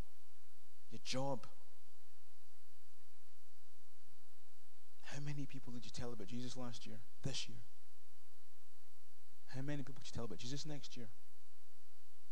your 0.91 1.01
job. 1.05 1.47
How 5.03 5.21
many 5.21 5.47
people 5.47 5.73
did 5.73 5.85
you 5.85 5.91
tell 5.91 6.13
about 6.13 6.29
Jesus 6.29 6.57
last 6.57 6.87
year, 6.87 6.99
this 7.23 7.49
year? 7.49 7.59
How 9.55 9.63
many 9.63 9.79
people 9.79 10.01
did 10.01 10.09
you 10.09 10.15
tell 10.15 10.25
about 10.25 10.39
Jesus 10.39 10.67
next 10.67 10.97
year? 10.97 11.09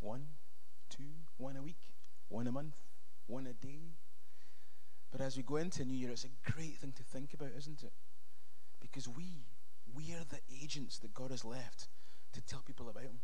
One, 0.01 0.27
two, 0.90 1.25
one 1.38 1.57
a 1.57 1.62
week, 1.62 1.94
one 2.29 2.46
a 2.46 2.53
month, 2.53 2.75
one 3.27 3.46
a 3.46 3.53
day. 3.53 3.96
But 5.11 5.21
as 5.21 5.37
we 5.37 5.42
go 5.42 5.57
into 5.57 5.83
a 5.83 5.85
New 5.85 5.97
Year, 5.97 6.11
it's 6.11 6.25
a 6.25 6.51
great 6.53 6.77
thing 6.79 6.92
to 6.92 7.03
think 7.03 7.33
about, 7.35 7.51
isn't 7.57 7.83
it? 7.83 7.92
Because 8.81 9.09
we, 9.09 9.47
we 9.95 10.12
are 10.12 10.25
the 10.29 10.40
agents 10.62 10.99
that 10.99 11.14
God 11.14 11.31
has 11.31 11.45
left 11.45 11.88
to 12.33 12.42
tell 12.42 12.61
people 12.61 12.88
about 12.88 13.05
Him. 13.05 13.21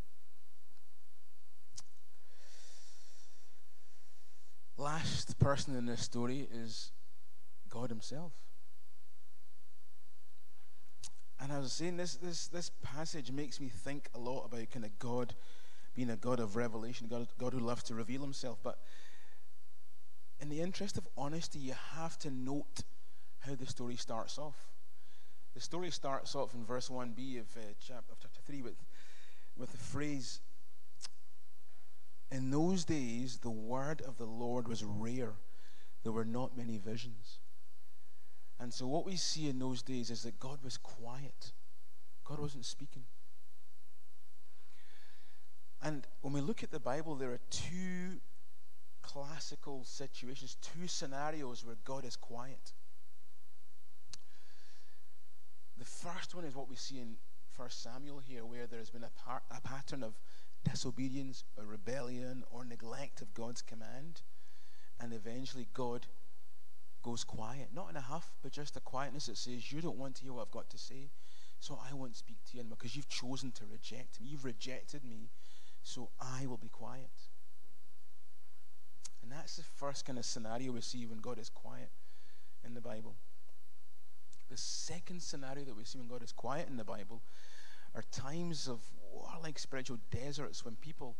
Last 4.79 5.39
person 5.39 5.77
in 5.77 5.87
this 5.87 6.01
story 6.01 6.49
is 6.51 6.93
God 7.69 7.91
Himself. 7.91 8.33
And 11.43 11.53
I 11.53 11.59
was 11.59 11.73
saying 11.73 11.97
this 11.97 12.15
this 12.17 12.47
this 12.47 12.71
passage 12.83 13.33
makes 13.33 13.61
me 13.61 13.69
think 13.69 14.09
a 14.15 14.19
lot 14.19 14.45
about 14.45 14.71
kind 14.71 14.85
of 14.85 14.97
God 15.01 15.35
being 15.95 16.11
a 16.11 16.17
God 16.17 16.41
of 16.41 16.57
revelation, 16.57 17.09
God, 17.09 17.27
God 17.39 17.53
who 17.53 17.59
loves 17.59 17.83
to 17.85 17.95
reveal 17.95 18.23
himself. 18.23 18.59
But 18.63 18.79
in 20.43 20.49
the 20.49 20.61
interest 20.61 20.99
of 20.99 21.07
honesty, 21.17 21.61
you 21.61 21.75
have 21.95 22.19
to 22.19 22.31
note 22.31 22.83
how 23.39 23.55
the 23.55 23.65
story 23.65 23.95
starts 23.95 24.39
off. 24.39 24.73
The 25.55 25.61
story 25.61 25.91
starts 25.91 26.35
off 26.35 26.53
in 26.53 26.65
verse 26.65 26.89
1b 26.89 27.39
of, 27.39 27.47
uh, 27.57 27.61
chapter, 27.79 28.13
of 28.13 28.19
chapter 28.21 28.41
3 28.45 28.63
with, 28.63 28.75
with 29.57 29.71
the 29.71 29.79
phrase 29.79 30.41
In 32.33 32.51
those 32.51 32.85
days, 32.85 33.39
the 33.39 33.51
word 33.51 34.03
of 34.03 34.19
the 34.19 34.27
Lord 34.27 34.67
was 34.67 34.83
rare, 34.83 35.35
there 36.03 36.13
were 36.13 36.25
not 36.25 36.57
many 36.57 36.77
visions. 36.77 37.39
And 38.59 38.75
so, 38.75 38.87
what 38.87 39.07
we 39.07 39.17
see 39.17 39.49
in 39.49 39.59
those 39.59 39.83
days 39.83 40.11
is 40.11 40.23
that 40.23 40.41
God 40.41 40.59
was 40.65 40.77
quiet, 40.77 41.53
God 42.25 42.41
wasn't 42.41 42.65
speaking. 42.65 43.05
And 45.83 46.07
when 46.21 46.33
we 46.33 46.41
look 46.41 46.63
at 46.63 46.71
the 46.71 46.81
Bible, 46.81 47.15
there 47.17 47.33
are 47.33 47.41
two 47.51 48.21
classical 49.03 49.85
situations, 49.85 50.57
two 50.61 50.87
scenarios 50.87 51.65
where 51.65 51.77
God 51.85 52.05
is 52.05 52.17
quiet. 52.17 52.73
The 55.79 55.85
first 55.85 56.35
one 56.35 56.45
is 56.45 56.55
what 56.55 56.69
we 56.69 56.77
see 56.77 56.99
in 56.99 57.17
1 57.57 57.71
Samuel 57.71 58.21
here, 58.21 58.45
where 58.45 58.67
there 58.67 58.79
has 58.79 58.91
been 58.91 59.05
a, 59.05 59.11
par- 59.11 59.43
a 59.51 59.61
pattern 59.61 60.03
of 60.03 60.15
disobedience 60.65 61.45
or 61.57 61.65
rebellion 61.65 62.45
or 62.51 62.65
neglect 62.65 63.21
of 63.21 63.35
God's 63.35 63.63
command. 63.63 64.23
And 65.01 65.13
eventually, 65.13 65.67
God 65.75 66.07
goes 67.03 67.25
quiet. 67.25 67.69
Not 67.75 67.91
in 67.91 67.97
a 67.97 68.01
huff, 68.01 68.31
but 68.43 68.53
just 68.53 68.77
a 68.77 68.81
quietness 68.81 69.27
that 69.27 69.37
says, 69.37 69.73
You 69.73 69.81
don't 69.81 69.99
want 69.99 70.17
to 70.17 70.23
hear 70.23 70.33
what 70.33 70.43
I've 70.43 70.51
got 70.51 70.71
to 70.71 70.79
say, 70.79 71.11
so 71.59 71.79
I 71.91 71.95
won't 71.95 72.17
speak 72.17 72.39
to 72.47 72.55
you 72.55 72.61
anymore 72.61 72.77
because 72.79 72.97
you've 72.97 73.09
chosen 73.09 73.51
to 73.53 73.65
reject 73.67 74.21
me. 74.21 74.29
You've 74.29 74.45
rejected 74.45 75.05
me, 75.05 75.31
so 75.83 76.11
I 76.21 76.47
will 76.47 76.59
be 76.59 76.69
quiet. 76.69 77.11
And 79.33 79.41
that's 79.41 79.57
the 79.57 79.63
first 79.63 80.05
kind 80.05 80.19
of 80.19 80.27
scenario 80.27 80.73
we 80.73 80.83
see 80.83 81.07
when 81.07 81.17
God 81.17 81.39
is 81.39 81.49
quiet 81.49 81.89
in 82.67 82.75
the 82.75 82.83
Bible. 82.83 83.15
The 84.51 84.59
second 84.59 85.23
scenario 85.23 85.65
that 85.65 85.75
we 85.75 85.85
see 85.85 85.97
when 85.97 86.07
God 86.07 86.23
is 86.23 86.33
quiet 86.33 86.69
in 86.69 86.77
the 86.77 86.85
Bible 86.85 87.23
are 87.95 88.05
times 88.13 88.69
of 88.69 88.83
warlike 89.11 89.59
spiritual 89.59 89.97
deserts 90.11 90.67
when 90.67 90.77
people 90.77 91.17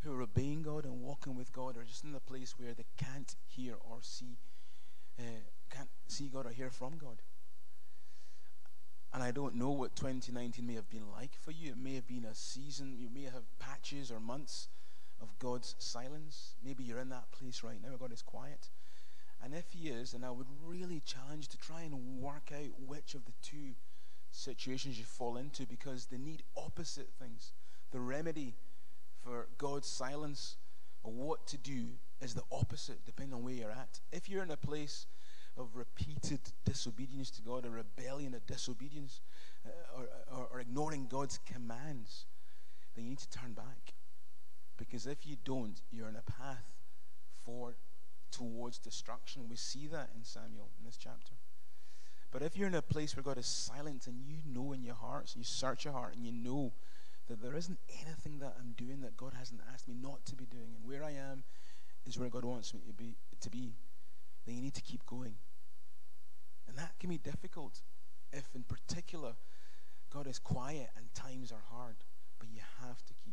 who 0.00 0.12
are 0.12 0.20
obeying 0.20 0.64
God 0.64 0.84
and 0.84 1.00
walking 1.00 1.34
with 1.34 1.50
God 1.50 1.78
are 1.78 1.84
just 1.84 2.04
in 2.04 2.14
a 2.14 2.20
place 2.20 2.58
where 2.58 2.74
they 2.74 2.84
can't 2.98 3.34
hear 3.46 3.76
or 3.80 4.00
see 4.02 4.36
uh, 5.18 5.22
can't 5.70 5.88
see 6.08 6.28
God 6.28 6.44
or 6.44 6.50
hear 6.50 6.68
from 6.68 6.98
God. 6.98 7.22
And 9.14 9.22
I 9.22 9.30
don't 9.30 9.54
know 9.54 9.70
what 9.70 9.96
2019 9.96 10.66
may 10.66 10.74
have 10.74 10.90
been 10.90 11.10
like 11.10 11.32
for 11.40 11.52
you. 11.52 11.70
It 11.70 11.78
may 11.78 11.94
have 11.94 12.06
been 12.06 12.26
a 12.26 12.34
season, 12.34 12.98
you 12.98 13.08
may 13.08 13.22
have 13.22 13.44
patches 13.58 14.10
or 14.10 14.20
months 14.20 14.68
of 15.20 15.38
God's 15.38 15.74
silence. 15.78 16.54
Maybe 16.64 16.84
you're 16.84 16.98
in 16.98 17.08
that 17.10 17.30
place 17.32 17.62
right 17.62 17.80
now 17.82 17.96
God 17.98 18.12
is 18.12 18.22
quiet. 18.22 18.68
And 19.42 19.54
if 19.54 19.72
He 19.72 19.88
is, 19.88 20.12
then 20.12 20.24
I 20.24 20.30
would 20.30 20.46
really 20.64 21.00
challenge 21.04 21.48
to 21.48 21.58
try 21.58 21.82
and 21.82 22.20
work 22.20 22.50
out 22.54 22.80
which 22.86 23.14
of 23.14 23.24
the 23.24 23.32
two 23.42 23.74
situations 24.30 24.98
you 24.98 25.04
fall 25.04 25.36
into 25.36 25.66
because 25.66 26.06
they 26.06 26.18
need 26.18 26.42
opposite 26.56 27.10
things. 27.18 27.52
The 27.92 28.00
remedy 28.00 28.54
for 29.22 29.48
God's 29.58 29.88
silence 29.88 30.56
or 31.02 31.12
what 31.12 31.46
to 31.48 31.58
do 31.58 31.86
is 32.20 32.34
the 32.34 32.42
opposite, 32.50 33.04
depending 33.04 33.34
on 33.34 33.44
where 33.44 33.54
you're 33.54 33.70
at. 33.70 34.00
If 34.12 34.28
you're 34.28 34.42
in 34.42 34.50
a 34.50 34.56
place 34.56 35.06
of 35.56 35.74
repeated 35.74 36.40
disobedience 36.64 37.30
to 37.30 37.42
God, 37.42 37.64
a 37.64 37.70
rebellion, 37.70 38.34
a 38.34 38.40
disobedience, 38.40 39.20
uh, 39.64 39.70
or, 39.96 40.08
or, 40.38 40.48
or 40.52 40.60
ignoring 40.60 41.06
God's 41.06 41.38
commands, 41.38 42.26
then 42.94 43.04
you 43.04 43.10
need 43.10 43.18
to 43.18 43.30
turn 43.30 43.52
back. 43.52 43.94
Because 44.76 45.06
if 45.06 45.26
you 45.26 45.36
don't, 45.44 45.80
you're 45.90 46.08
on 46.08 46.16
a 46.16 46.30
path 46.30 46.64
towards 48.32 48.78
destruction. 48.78 49.48
We 49.48 49.56
see 49.56 49.86
that 49.86 50.10
in 50.16 50.24
Samuel 50.24 50.70
in 50.78 50.84
this 50.84 50.96
chapter. 50.96 51.32
But 52.30 52.42
if 52.42 52.56
you're 52.56 52.68
in 52.68 52.74
a 52.74 52.82
place 52.82 53.16
where 53.16 53.22
God 53.22 53.38
is 53.38 53.46
silent 53.46 54.06
and 54.06 54.20
you 54.20 54.38
know 54.44 54.72
in 54.72 54.82
your 54.82 54.94
hearts, 54.94 55.36
you 55.36 55.44
search 55.44 55.84
your 55.84 55.94
heart 55.94 56.14
and 56.14 56.24
you 56.24 56.32
know 56.32 56.72
that 57.28 57.40
there 57.40 57.56
isn't 57.56 57.78
anything 58.04 58.38
that 58.40 58.56
I'm 58.58 58.74
doing 58.76 59.00
that 59.00 59.16
God 59.16 59.32
hasn't 59.38 59.60
asked 59.72 59.88
me 59.88 59.94
not 60.00 60.24
to 60.26 60.36
be 60.36 60.44
doing, 60.44 60.74
and 60.76 60.84
where 60.84 61.02
I 61.02 61.12
am 61.12 61.44
is 62.04 62.18
where 62.18 62.28
God 62.28 62.44
wants 62.44 62.74
me 62.74 62.80
to 62.86 62.92
be, 62.92 63.16
to 63.40 63.50
be 63.50 63.72
then 64.46 64.54
you 64.54 64.62
need 64.62 64.74
to 64.74 64.82
keep 64.82 65.04
going. 65.06 65.34
And 66.68 66.78
that 66.78 66.92
can 67.00 67.10
be 67.10 67.18
difficult 67.18 67.82
if, 68.32 68.48
in 68.54 68.62
particular, 68.62 69.32
God 70.12 70.26
is 70.26 70.38
quiet 70.38 70.90
and 70.96 71.12
times 71.14 71.50
are 71.50 71.64
hard, 71.70 71.96
but 72.38 72.48
you 72.48 72.60
have 72.80 73.04
to 73.06 73.14
keep. 73.24 73.25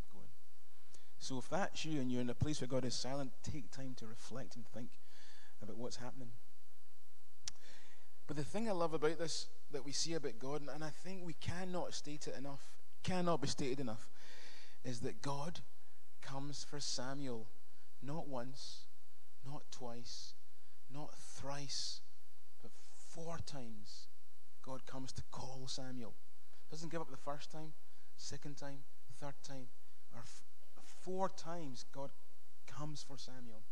So 1.24 1.38
if 1.38 1.48
that's 1.48 1.86
you 1.86 2.02
and 2.02 2.12
you're 2.12 2.20
in 2.20 2.30
a 2.30 2.36
place 2.36 2.60
where 2.60 2.68
God 2.68 2.84
is 2.84 2.94
silent, 2.94 3.32
take 3.44 3.72
time 3.72 3.94
to 3.96 4.06
reflect 4.06 4.58
and 4.58 4.68
think 4.68 4.90
about 5.62 5.78
what's 5.78 5.96
happening. 5.96 6.32
But 8.28 8.36
the 8.36 8.44
thing 8.44 8.68
I 8.68 8.74
love 8.74 8.94
about 8.94 9.20
this 9.20 9.48
that 9.72 9.86
we 9.86 9.94
see 9.94 10.16
about 10.16 10.38
God, 10.38 10.64
and 10.74 10.84
I 10.84 10.90
think 10.90 11.26
we 11.26 11.32
cannot 11.32 11.94
state 11.94 12.28
it 12.28 12.38
enough, 12.38 12.62
cannot 13.04 13.42
be 13.42 13.48
stated 13.48 13.80
enough, 13.80 14.10
is 14.84 15.00
that 15.00 15.22
God 15.22 15.62
comes 16.22 16.66
for 16.66 16.82
Samuel 16.82 17.48
not 18.02 18.28
once, 18.28 18.88
not 19.46 19.64
twice, 19.72 20.34
not 20.94 21.16
thrice, 21.16 22.02
but 22.62 22.72
four 22.98 23.38
times. 23.46 24.08
God 24.62 24.86
comes 24.86 25.14
to 25.14 25.24
call 25.32 25.70
Samuel. 25.70 26.16
Doesn't 26.70 26.92
give 26.92 27.00
up 27.00 27.12
the 27.12 27.16
first 27.16 27.50
time, 27.50 27.72
second 28.18 28.58
time, 28.58 28.80
third 29.22 29.36
time, 29.42 29.68
or 30.14 30.20
f- 30.20 30.42
four 31.04 31.30
times 31.30 31.86
God 31.94 32.10
comes 32.68 33.04
for 33.04 33.18
Samuel. 33.18 33.64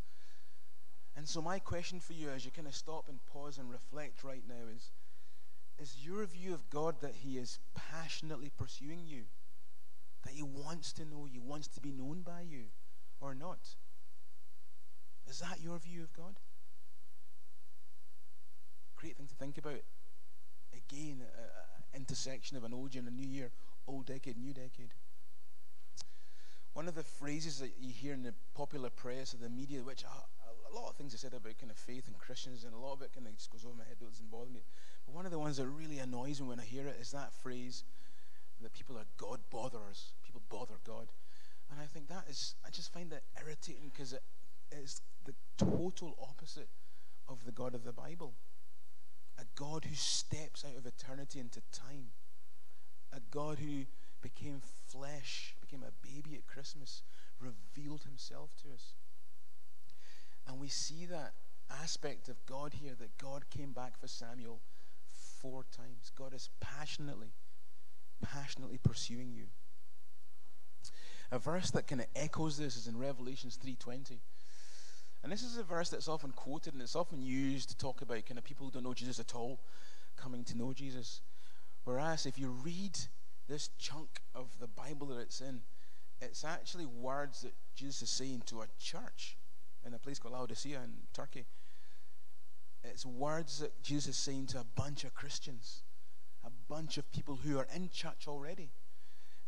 And 1.15 1.27
so 1.27 1.41
my 1.41 1.59
question 1.59 1.99
for 1.99 2.13
you 2.13 2.29
as 2.29 2.45
you 2.45 2.51
kind 2.51 2.67
of 2.67 2.75
stop 2.75 3.09
and 3.09 3.19
pause 3.25 3.57
and 3.57 3.69
reflect 3.69 4.23
right 4.23 4.43
now 4.47 4.69
is 4.73 4.91
is 5.79 5.97
your 6.05 6.25
view 6.25 6.53
of 6.53 6.69
God 6.69 7.01
that 7.01 7.15
he 7.23 7.37
is 7.37 7.57
passionately 7.73 8.51
pursuing 8.55 9.07
you? 9.07 9.23
That 10.23 10.33
he 10.33 10.43
wants 10.43 10.93
to 10.93 11.05
know 11.05 11.25
you, 11.25 11.41
wants 11.41 11.67
to 11.69 11.81
be 11.81 11.91
known 11.91 12.21
by 12.21 12.41
you 12.41 12.65
or 13.19 13.33
not? 13.33 13.75
Is 15.27 15.39
that 15.39 15.59
your 15.59 15.79
view 15.79 16.03
of 16.03 16.13
God? 16.13 16.39
Great 18.95 19.17
thing 19.17 19.27
to 19.27 19.35
think 19.35 19.57
about. 19.57 19.81
Again, 20.71 21.23
intersection 21.95 22.57
of 22.57 22.63
an 22.63 22.73
old 22.73 22.93
year 22.93 23.03
and 23.05 23.11
a 23.11 23.15
new 23.15 23.27
year, 23.27 23.51
old 23.87 24.05
decade, 24.05 24.37
new 24.37 24.53
decade. 24.53 24.93
One 26.73 26.87
of 26.87 26.95
the 26.95 27.03
phrases 27.03 27.59
that 27.59 27.73
you 27.79 27.91
hear 27.91 28.13
in 28.13 28.23
the 28.23 28.33
popular 28.55 28.89
press 28.89 29.33
or 29.33 29.37
the 29.37 29.49
media, 29.49 29.83
which 29.83 30.05
are, 30.05 30.23
a 30.71 30.75
lot 30.75 30.89
of 30.89 30.95
things 30.95 31.13
are 31.13 31.17
said 31.17 31.33
about 31.33 31.57
kind 31.59 31.69
of 31.71 31.77
faith 31.77 32.07
and 32.07 32.17
Christians, 32.17 32.63
and 32.63 32.73
a 32.73 32.77
lot 32.77 32.93
of 32.93 33.01
it 33.01 33.13
kind 33.13 33.27
of 33.27 33.35
just 33.35 33.51
goes 33.51 33.65
over 33.65 33.75
my 33.75 33.83
head, 33.83 33.97
doesn't 33.99 34.31
bother 34.31 34.49
me. 34.49 34.61
But 35.05 35.15
one 35.15 35.25
of 35.25 35.31
the 35.31 35.39
ones 35.39 35.57
that 35.57 35.67
really 35.67 35.99
annoys 35.99 36.39
me 36.39 36.47
when 36.47 36.59
I 36.59 36.63
hear 36.63 36.87
it 36.87 36.97
is 37.01 37.11
that 37.11 37.33
phrase 37.33 37.83
that 38.61 38.73
people 38.73 38.97
are 38.97 39.05
God 39.17 39.39
botherers. 39.49 40.13
People 40.23 40.41
bother 40.49 40.75
God. 40.85 41.07
And 41.69 41.79
I 41.79 41.85
think 41.85 42.07
that 42.09 42.25
is, 42.29 42.55
I 42.65 42.69
just 42.69 42.93
find 42.93 43.09
that 43.11 43.23
irritating 43.41 43.91
because 43.93 44.13
it 44.13 44.23
is 44.71 45.01
the 45.25 45.33
total 45.57 46.17
opposite 46.21 46.69
of 47.27 47.43
the 47.45 47.51
God 47.51 47.73
of 47.75 47.83
the 47.83 47.93
Bible. 47.93 48.33
A 49.39 49.43
God 49.55 49.85
who 49.85 49.95
steps 49.95 50.63
out 50.65 50.77
of 50.77 50.85
eternity 50.85 51.39
into 51.39 51.61
time. 51.71 52.11
A 53.13 53.19
God 53.31 53.59
who 53.59 53.85
became 54.21 54.61
flesh, 54.87 55.55
became 55.71 55.85
a 55.87 56.07
baby 56.07 56.35
at 56.35 56.47
Christmas, 56.47 57.03
revealed 57.39 58.03
himself 58.03 58.51
to 58.61 58.73
us. 58.73 58.93
And 60.47 60.59
we 60.59 60.67
see 60.67 61.05
that 61.05 61.33
aspect 61.69 62.27
of 62.27 62.45
God 62.45 62.73
here 62.73 62.93
that 62.99 63.17
God 63.17 63.49
came 63.49 63.71
back 63.71 63.99
for 63.99 64.07
Samuel 64.07 64.59
four 65.41 65.63
times. 65.75 66.11
God 66.15 66.33
is 66.33 66.49
passionately, 66.59 67.33
passionately 68.21 68.79
pursuing 68.83 69.31
you. 69.31 69.45
A 71.31 71.39
verse 71.39 71.71
that 71.71 71.87
kind 71.87 72.01
of 72.01 72.07
echoes 72.15 72.57
this 72.57 72.75
is 72.75 72.87
in 72.87 72.97
Revelations 72.97 73.57
3:20. 73.57 74.19
And 75.23 75.31
this 75.31 75.43
is 75.43 75.55
a 75.55 75.63
verse 75.63 75.89
that's 75.89 76.07
often 76.07 76.31
quoted 76.31 76.73
and 76.73 76.81
it's 76.81 76.95
often 76.95 77.21
used 77.21 77.69
to 77.69 77.77
talk 77.77 78.01
about 78.01 78.25
kind 78.25 78.37
of 78.37 78.43
people 78.43 78.65
who 78.65 78.71
don't 78.71 78.83
know 78.83 78.93
Jesus 78.93 79.19
at 79.19 79.35
all 79.35 79.61
coming 80.17 80.43
to 80.45 80.57
know 80.57 80.73
Jesus. 80.73 81.21
Whereas 81.83 82.25
if 82.25 82.37
you 82.37 82.49
read 82.49 82.97
this 83.51 83.69
chunk 83.77 84.21
of 84.33 84.47
the 84.61 84.67
Bible 84.67 85.07
that 85.07 85.19
it's 85.19 85.41
in, 85.41 85.59
it's 86.21 86.45
actually 86.45 86.85
words 86.85 87.41
that 87.41 87.53
Jesus 87.75 88.03
is 88.03 88.09
saying 88.09 88.43
to 88.45 88.61
a 88.61 88.67
church 88.79 89.37
in 89.85 89.93
a 89.93 89.99
place 89.99 90.19
called 90.19 90.33
Laodicea 90.33 90.77
in 90.77 90.93
Turkey. 91.13 91.45
It's 92.81 93.05
words 93.05 93.59
that 93.59 93.83
Jesus 93.83 94.15
is 94.15 94.23
saying 94.23 94.47
to 94.47 94.59
a 94.59 94.63
bunch 94.63 95.03
of 95.03 95.13
Christians, 95.13 95.83
a 96.45 96.49
bunch 96.69 96.97
of 96.97 97.11
people 97.11 97.39
who 97.43 97.59
are 97.59 97.67
in 97.75 97.89
church 97.89 98.25
already. 98.25 98.71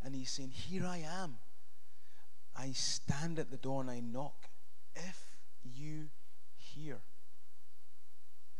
And 0.03 0.13
he's 0.13 0.31
saying, 0.31 0.51
Here 0.51 0.85
I 0.85 0.97
am. 0.97 1.37
I 2.57 2.73
stand 2.73 3.39
at 3.39 3.51
the 3.51 3.57
door 3.57 3.79
and 3.79 3.89
I 3.89 4.01
knock. 4.01 4.49
If 4.95 5.37
you 5.63 6.09
hear, 6.55 6.97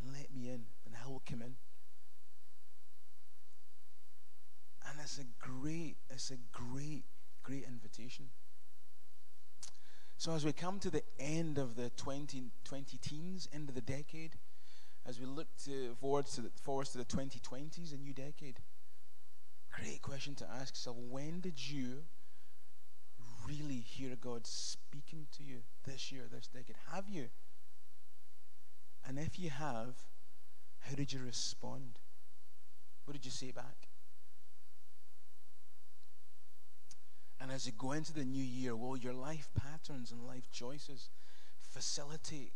let 0.06 0.34
me 0.34 0.48
in, 0.48 0.68
and 0.86 0.96
I 1.04 1.10
will 1.10 1.22
come 1.30 1.42
in. 1.42 1.56
And 4.94 5.02
it's 5.02 5.18
a 5.18 5.26
great, 5.40 5.96
it's 6.12 6.30
a 6.30 6.38
great, 6.52 7.06
great 7.42 7.66
invitation. 7.68 8.26
So 10.18 10.34
as 10.34 10.46
we 10.46 10.54
come 10.54 10.78
to 10.80 10.92
the 10.92 11.02
end 11.20 11.58
of 11.58 11.76
the 11.76 11.90
20, 11.98 12.52
20 12.64 12.98
teens, 13.00 13.50
end 13.52 13.70
of 13.70 13.76
the 13.76 13.82
decade, 13.82 14.36
as 15.04 15.20
we 15.20 15.26
look 15.26 15.48
to, 15.66 15.96
forward 16.00 16.28
to 16.28 16.42
the, 16.42 16.52
forward 16.62 16.86
to 16.88 17.00
the 17.00 17.06
2020s, 17.06 17.92
a 17.92 17.98
new 17.98 18.14
decade, 18.14 18.60
great 19.72 20.04
question 20.04 20.36
to 20.36 20.48
ask 20.48 20.76
yourself. 20.76 20.98
When 21.10 21.40
did 21.40 21.60
you 21.60 22.04
really 23.48 23.80
hear 23.80 24.16
God 24.16 24.46
speaking 24.46 25.26
to 25.38 25.44
you 25.44 25.64
this 25.86 26.12
year, 26.12 26.26
this 26.32 26.48
decade? 26.48 26.76
Have 26.92 27.10
you? 27.10 27.30
And 29.08 29.18
if 29.18 29.40
you 29.40 29.50
have, 29.50 29.96
how 30.82 30.96
did 30.96 31.12
you 31.12 31.20
respond? 31.26 31.98
What 33.06 33.14
did 33.14 33.26
you 33.26 33.32
say 33.32 33.50
back? 33.50 33.88
And 37.44 37.52
as 37.52 37.66
you 37.66 37.74
go 37.78 37.92
into 37.92 38.14
the 38.14 38.24
new 38.24 38.42
year, 38.42 38.74
will 38.74 38.96
your 38.96 39.14
life 39.14 39.50
patterns 39.54 40.14
and 40.14 40.26
life 40.26 40.50
choices 40.50 41.10
facilitate 41.60 42.54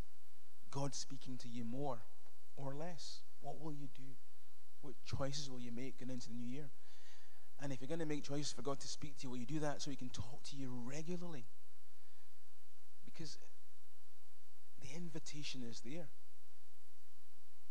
God 0.71 0.95
speaking 0.95 1.37
to 1.39 1.49
you 1.49 1.65
more 1.65 1.99
or 2.55 2.73
less? 2.73 3.19
What 3.41 3.59
will 3.61 3.73
you 3.73 3.89
do? 3.93 4.15
What 4.81 4.93
choices 5.03 5.49
will 5.49 5.59
you 5.59 5.73
make 5.73 5.99
going 5.99 6.09
into 6.09 6.29
the 6.29 6.35
new 6.35 6.47
year? 6.47 6.69
And 7.61 7.73
if 7.73 7.81
you're 7.81 7.89
going 7.89 7.99
to 7.99 8.05
make 8.05 8.23
choices 8.23 8.53
for 8.53 8.61
God 8.61 8.79
to 8.79 8.87
speak 8.87 9.17
to 9.17 9.23
you, 9.23 9.29
will 9.31 9.37
you 9.37 9.45
do 9.45 9.59
that 9.59 9.81
so 9.81 9.91
He 9.91 9.97
can 9.97 10.07
talk 10.07 10.41
to 10.51 10.55
you 10.55 10.71
regularly? 10.85 11.47
Because 13.03 13.37
the 14.79 14.95
invitation 14.95 15.63
is 15.69 15.81
there. 15.81 16.07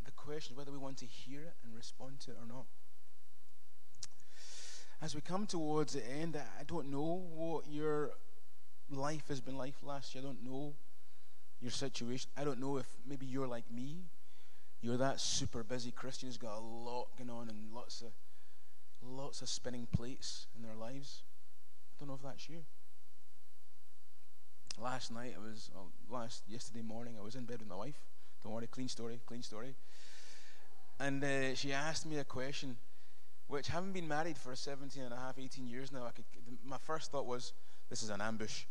The 0.04 0.12
question 0.12 0.52
is 0.52 0.58
whether 0.58 0.70
we 0.70 0.76
want 0.76 0.98
to 0.98 1.06
hear 1.06 1.40
it 1.40 1.54
and 1.64 1.74
respond 1.74 2.20
to 2.20 2.32
it 2.32 2.36
or 2.38 2.46
not 2.46 2.66
as 5.02 5.14
we 5.14 5.20
come 5.20 5.46
towards 5.46 5.92
the 5.92 6.06
end, 6.08 6.36
I 6.36 6.64
don't 6.64 6.90
know 6.90 7.22
what 7.34 7.64
your 7.68 8.12
life 8.90 9.28
has 9.28 9.40
been 9.40 9.56
like 9.56 9.74
last 9.82 10.14
year. 10.14 10.24
I 10.24 10.26
don't 10.26 10.44
know 10.44 10.74
your 11.60 11.70
situation. 11.70 12.30
I 12.36 12.44
don't 12.44 12.60
know 12.60 12.78
if 12.78 12.86
maybe 13.06 13.26
you're 13.26 13.46
like 13.46 13.70
me. 13.70 14.04
You're 14.80 14.96
that 14.98 15.20
super 15.20 15.62
busy 15.62 15.90
Christian 15.90 16.28
who's 16.28 16.38
got 16.38 16.58
a 16.58 16.60
lot 16.60 17.08
going 17.18 17.30
on 17.30 17.48
and 17.48 17.72
lots 17.72 18.02
of 18.02 18.12
lots 19.02 19.42
of 19.42 19.48
spinning 19.48 19.86
plates 19.92 20.46
in 20.56 20.62
their 20.62 20.74
lives. 20.74 21.22
I 21.24 22.00
don't 22.00 22.08
know 22.08 22.14
if 22.14 22.22
that's 22.22 22.48
you. 22.48 22.64
Last 24.78 25.10
night 25.12 25.34
I 25.36 25.40
was 25.40 25.70
well, 25.74 25.92
last 26.10 26.42
yesterday 26.48 26.82
morning 26.82 27.16
I 27.18 27.22
was 27.22 27.34
in 27.34 27.44
bed 27.44 27.60
with 27.60 27.68
my 27.68 27.76
wife. 27.76 27.96
Don't 28.42 28.52
worry, 28.52 28.66
clean 28.66 28.88
story, 28.88 29.20
clean 29.26 29.42
story. 29.42 29.74
And 30.98 31.22
uh, 31.22 31.54
she 31.54 31.72
asked 31.72 32.06
me 32.06 32.18
a 32.18 32.24
question 32.24 32.76
which 33.48 33.68
having 33.68 33.92
been 33.92 34.08
married 34.08 34.36
for 34.36 34.54
17 34.56 35.02
and 35.02 35.12
a 35.12 35.16
half, 35.16 35.38
18 35.38 35.66
years 35.66 35.92
now, 35.92 36.04
I 36.04 36.10
could, 36.10 36.24
my 36.64 36.78
first 36.78 37.12
thought 37.12 37.26
was, 37.26 37.52
this 37.88 38.02
is 38.02 38.10
an 38.10 38.20
ambush. 38.20 38.64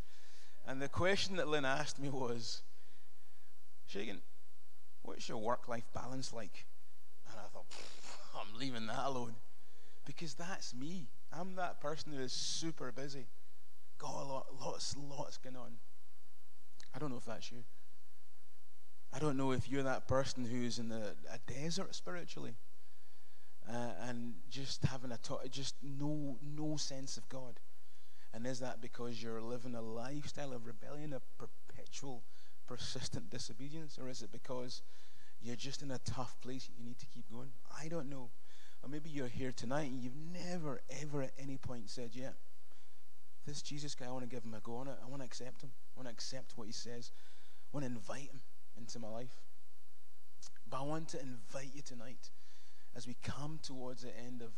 And 0.67 0.81
the 0.81 0.89
question 0.89 1.37
that 1.37 1.47
Lynn 1.47 1.65
asked 1.65 1.99
me 1.99 2.09
was, 2.09 2.61
Shagan, 3.91 4.19
what's 5.03 5.29
your 5.29 5.37
work 5.37 5.67
life 5.67 5.85
balance 5.93 6.33
like? 6.33 6.65
And 7.29 7.39
I 7.39 7.47
thought, 7.53 7.65
I'm 8.37 8.59
leaving 8.59 8.87
that 8.87 9.05
alone. 9.05 9.35
Because 10.05 10.33
that's 10.33 10.73
me. 10.73 11.07
I'm 11.31 11.55
that 11.55 11.79
person 11.79 12.11
who 12.11 12.19
is 12.19 12.31
super 12.31 12.91
busy. 12.91 13.27
Got 13.97 14.21
a 14.21 14.25
lot, 14.25 14.45
lots, 14.59 14.95
lots 15.09 15.37
going 15.37 15.55
on. 15.55 15.77
I 16.93 16.99
don't 16.99 17.11
know 17.11 17.17
if 17.17 17.25
that's 17.25 17.51
you. 17.51 17.63
I 19.13 19.19
don't 19.19 19.37
know 19.37 19.51
if 19.51 19.69
you're 19.69 19.83
that 19.83 20.07
person 20.07 20.43
who's 20.43 20.77
in 20.79 20.89
the, 20.89 21.15
a 21.31 21.39
desert 21.51 21.95
spiritually 21.95 22.55
uh, 23.69 24.07
and 24.07 24.33
just 24.49 24.83
having 24.85 25.11
a 25.11 25.17
to- 25.17 25.47
just 25.49 25.75
no 25.81 26.37
no 26.41 26.77
sense 26.77 27.17
of 27.17 27.27
God. 27.29 27.59
And 28.33 28.45
is 28.45 28.59
that 28.59 28.81
because 28.81 29.23
you're 29.23 29.41
living 29.41 29.75
a 29.75 29.81
lifestyle 29.81 30.51
of 30.51 30.65
rebellion, 30.65 31.13
a 31.13 31.21
perpetual, 31.37 32.23
persistent 32.67 33.29
disobedience, 33.29 33.97
or 33.97 34.09
is 34.09 34.21
it 34.21 34.31
because 34.31 34.81
you're 35.41 35.55
just 35.55 35.81
in 35.81 35.91
a 35.91 35.99
tough 35.99 36.39
place 36.41 36.69
you 36.77 36.83
need 36.83 36.99
to 36.99 37.05
keep 37.05 37.31
going? 37.31 37.51
I 37.81 37.87
don't 37.87 38.09
know. 38.09 38.29
Or 38.83 38.89
maybe 38.89 39.09
you're 39.09 39.27
here 39.27 39.51
tonight 39.51 39.89
and 39.89 40.01
you've 40.01 40.17
never, 40.17 40.81
ever 41.01 41.23
at 41.23 41.31
any 41.39 41.57
point 41.57 41.89
said, 41.89 42.11
Yeah, 42.13 42.31
this 43.45 43.61
Jesus 43.61 43.95
guy, 43.95 44.07
I 44.07 44.11
want 44.11 44.23
to 44.23 44.29
give 44.29 44.43
him 44.43 44.53
a 44.53 44.59
go 44.59 44.75
on 44.75 44.87
it. 44.87 44.97
I 45.03 45.09
want 45.09 45.21
to 45.21 45.25
accept 45.25 45.61
him. 45.61 45.71
I 45.95 45.99
want 45.99 46.07
to 46.09 46.13
accept 46.13 46.53
what 46.57 46.67
he 46.67 46.73
says. 46.73 47.11
I 47.73 47.77
want 47.77 47.85
to 47.85 47.91
invite 47.91 48.29
him 48.31 48.41
into 48.77 48.99
my 48.99 49.07
life. 49.07 49.41
But 50.69 50.81
I 50.81 50.83
want 50.83 51.09
to 51.09 51.21
invite 51.21 51.71
you 51.73 51.81
tonight 51.81 52.31
as 52.95 53.05
we 53.05 53.15
come 53.21 53.59
towards 53.61 54.03
the 54.03 54.17
end 54.17 54.41
of 54.41 54.51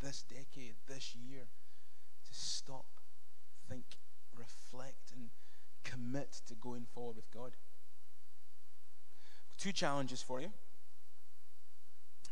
this 0.00 0.22
decade, 0.22 0.74
this 0.86 1.14
year, 1.14 1.48
to 2.24 2.34
stop, 2.34 2.86
think, 3.68 3.84
reflect, 4.36 5.12
and 5.14 5.30
commit 5.82 6.40
to 6.46 6.54
going 6.54 6.86
forward 6.94 7.16
with 7.16 7.30
God. 7.32 7.52
Two 9.58 9.72
challenges 9.72 10.22
for 10.22 10.40
you. 10.40 10.50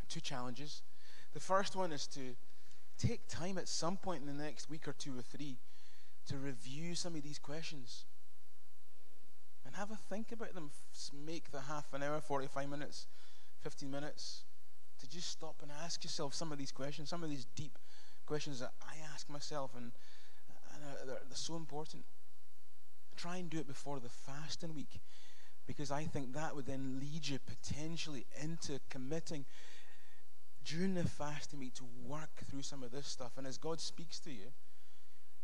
Two 0.09 0.21
challenges. 0.21 0.83
The 1.35 1.41
first 1.41 1.77
one 1.77 1.93
is 1.93 2.07
to 2.09 2.37
take 2.99 3.29
time 3.29 3.59
at 3.59 3.69
some 3.69 3.97
point 3.97 4.23
in 4.23 4.27
the 4.27 4.43
next 4.43 4.71
week 4.71 4.89
or 4.89 4.93
two 4.93 5.19
or 5.19 5.23
three 5.23 5.59
to 6.27 6.37
review 6.37 6.95
some 6.95 7.15
of 7.15 7.23
these 7.23 7.39
questions 7.39 8.05
and 9.67 9.75
have 9.77 9.91
a 9.91 9.97
think 9.97 10.33
about 10.33 10.55
them. 10.55 10.71
Make 11.13 11.51
the 11.51 11.63
half 11.63 11.93
an 11.93 12.03
hour, 12.03 12.21
45 12.21 12.69
minutes, 12.69 13.07
15 13.61 13.91
minutes 13.91 14.45
to 14.99 15.09
just 15.09 15.31
stop 15.31 15.57
and 15.63 15.71
ask 15.85 16.05
yourself 16.05 16.35
some 16.35 16.53
of 16.53 16.59
these 16.59 16.73
questions, 16.73 17.09
some 17.09 17.23
of 17.23 17.31
these 17.31 17.47
deep 17.57 17.79
questions 18.27 18.61
that 18.61 18.73
I 18.83 18.97
ask 19.13 19.29
myself, 19.31 19.73
and, 19.77 19.93
and 20.75 20.85
uh, 20.85 21.07
they're, 21.07 21.23
they're 21.29 21.37
so 21.37 21.57
important. 21.57 22.05
Try 23.17 23.39
and 23.39 23.51
do 23.51 23.59
it 23.59 23.67
before 23.67 23.99
the 24.01 24.09
fasting 24.09 24.75
week 24.75 25.01
because 25.67 25.91
I 25.91 26.05
think 26.05 26.33
that 26.33 26.57
would 26.57 26.67
then 26.67 26.99
lead 26.99 27.29
you 27.29 27.39
potentially 27.39 28.27
into 28.43 28.81
committing 28.89 29.45
during 30.65 30.95
the 30.95 31.05
fasting 31.05 31.59
week 31.61 31.75
to 31.75 31.85
work 32.07 32.31
through 32.51 32.63
some 32.63 32.83
of 32.83 32.91
this 32.91 33.07
stuff. 33.07 33.33
And 33.37 33.47
as 33.47 33.59
God 33.59 33.81
speaks 33.81 34.19
to 34.21 34.31
you, 34.31 34.53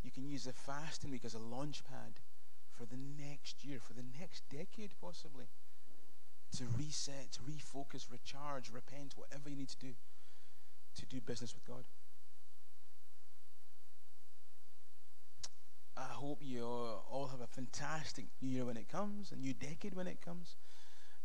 you 0.03 0.11
can 0.11 0.27
use 0.27 0.45
the 0.45 0.53
fasting 0.53 1.11
week 1.11 1.25
as 1.25 1.35
a 1.35 1.39
launch 1.39 1.83
pad 1.83 2.19
for 2.71 2.85
the 2.85 2.97
next 2.97 3.63
year, 3.63 3.79
for 3.79 3.93
the 3.93 4.03
next 4.19 4.43
decade, 4.49 4.91
possibly, 4.99 5.45
to 6.57 6.65
reset, 6.77 7.31
to 7.33 7.39
refocus, 7.41 8.11
recharge, 8.11 8.71
repent, 8.71 9.13
whatever 9.15 9.49
you 9.49 9.55
need 9.55 9.69
to 9.69 9.77
do 9.77 9.93
to 10.95 11.05
do 11.05 11.19
business 11.19 11.53
with 11.53 11.65
God. 11.65 11.83
I 15.97 16.13
hope 16.13 16.39
you 16.41 16.63
all 16.63 17.29
have 17.31 17.41
a 17.41 17.47
fantastic 17.47 18.25
new 18.41 18.49
year 18.49 18.65
when 18.65 18.77
it 18.77 18.89
comes, 18.89 19.31
a 19.31 19.35
new 19.35 19.53
decade 19.53 19.93
when 19.93 20.07
it 20.07 20.21
comes. 20.21 20.55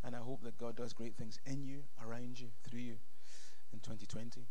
And 0.02 0.14
I 0.14 0.20
hope 0.20 0.42
that 0.42 0.58
God 0.58 0.76
does 0.76 0.92
great 0.92 1.16
things 1.16 1.38
in 1.44 1.62
you, 1.62 1.82
around 2.04 2.40
you, 2.40 2.48
through 2.62 2.80
you 2.80 2.96
in 3.72 3.80
2020. 3.80 4.46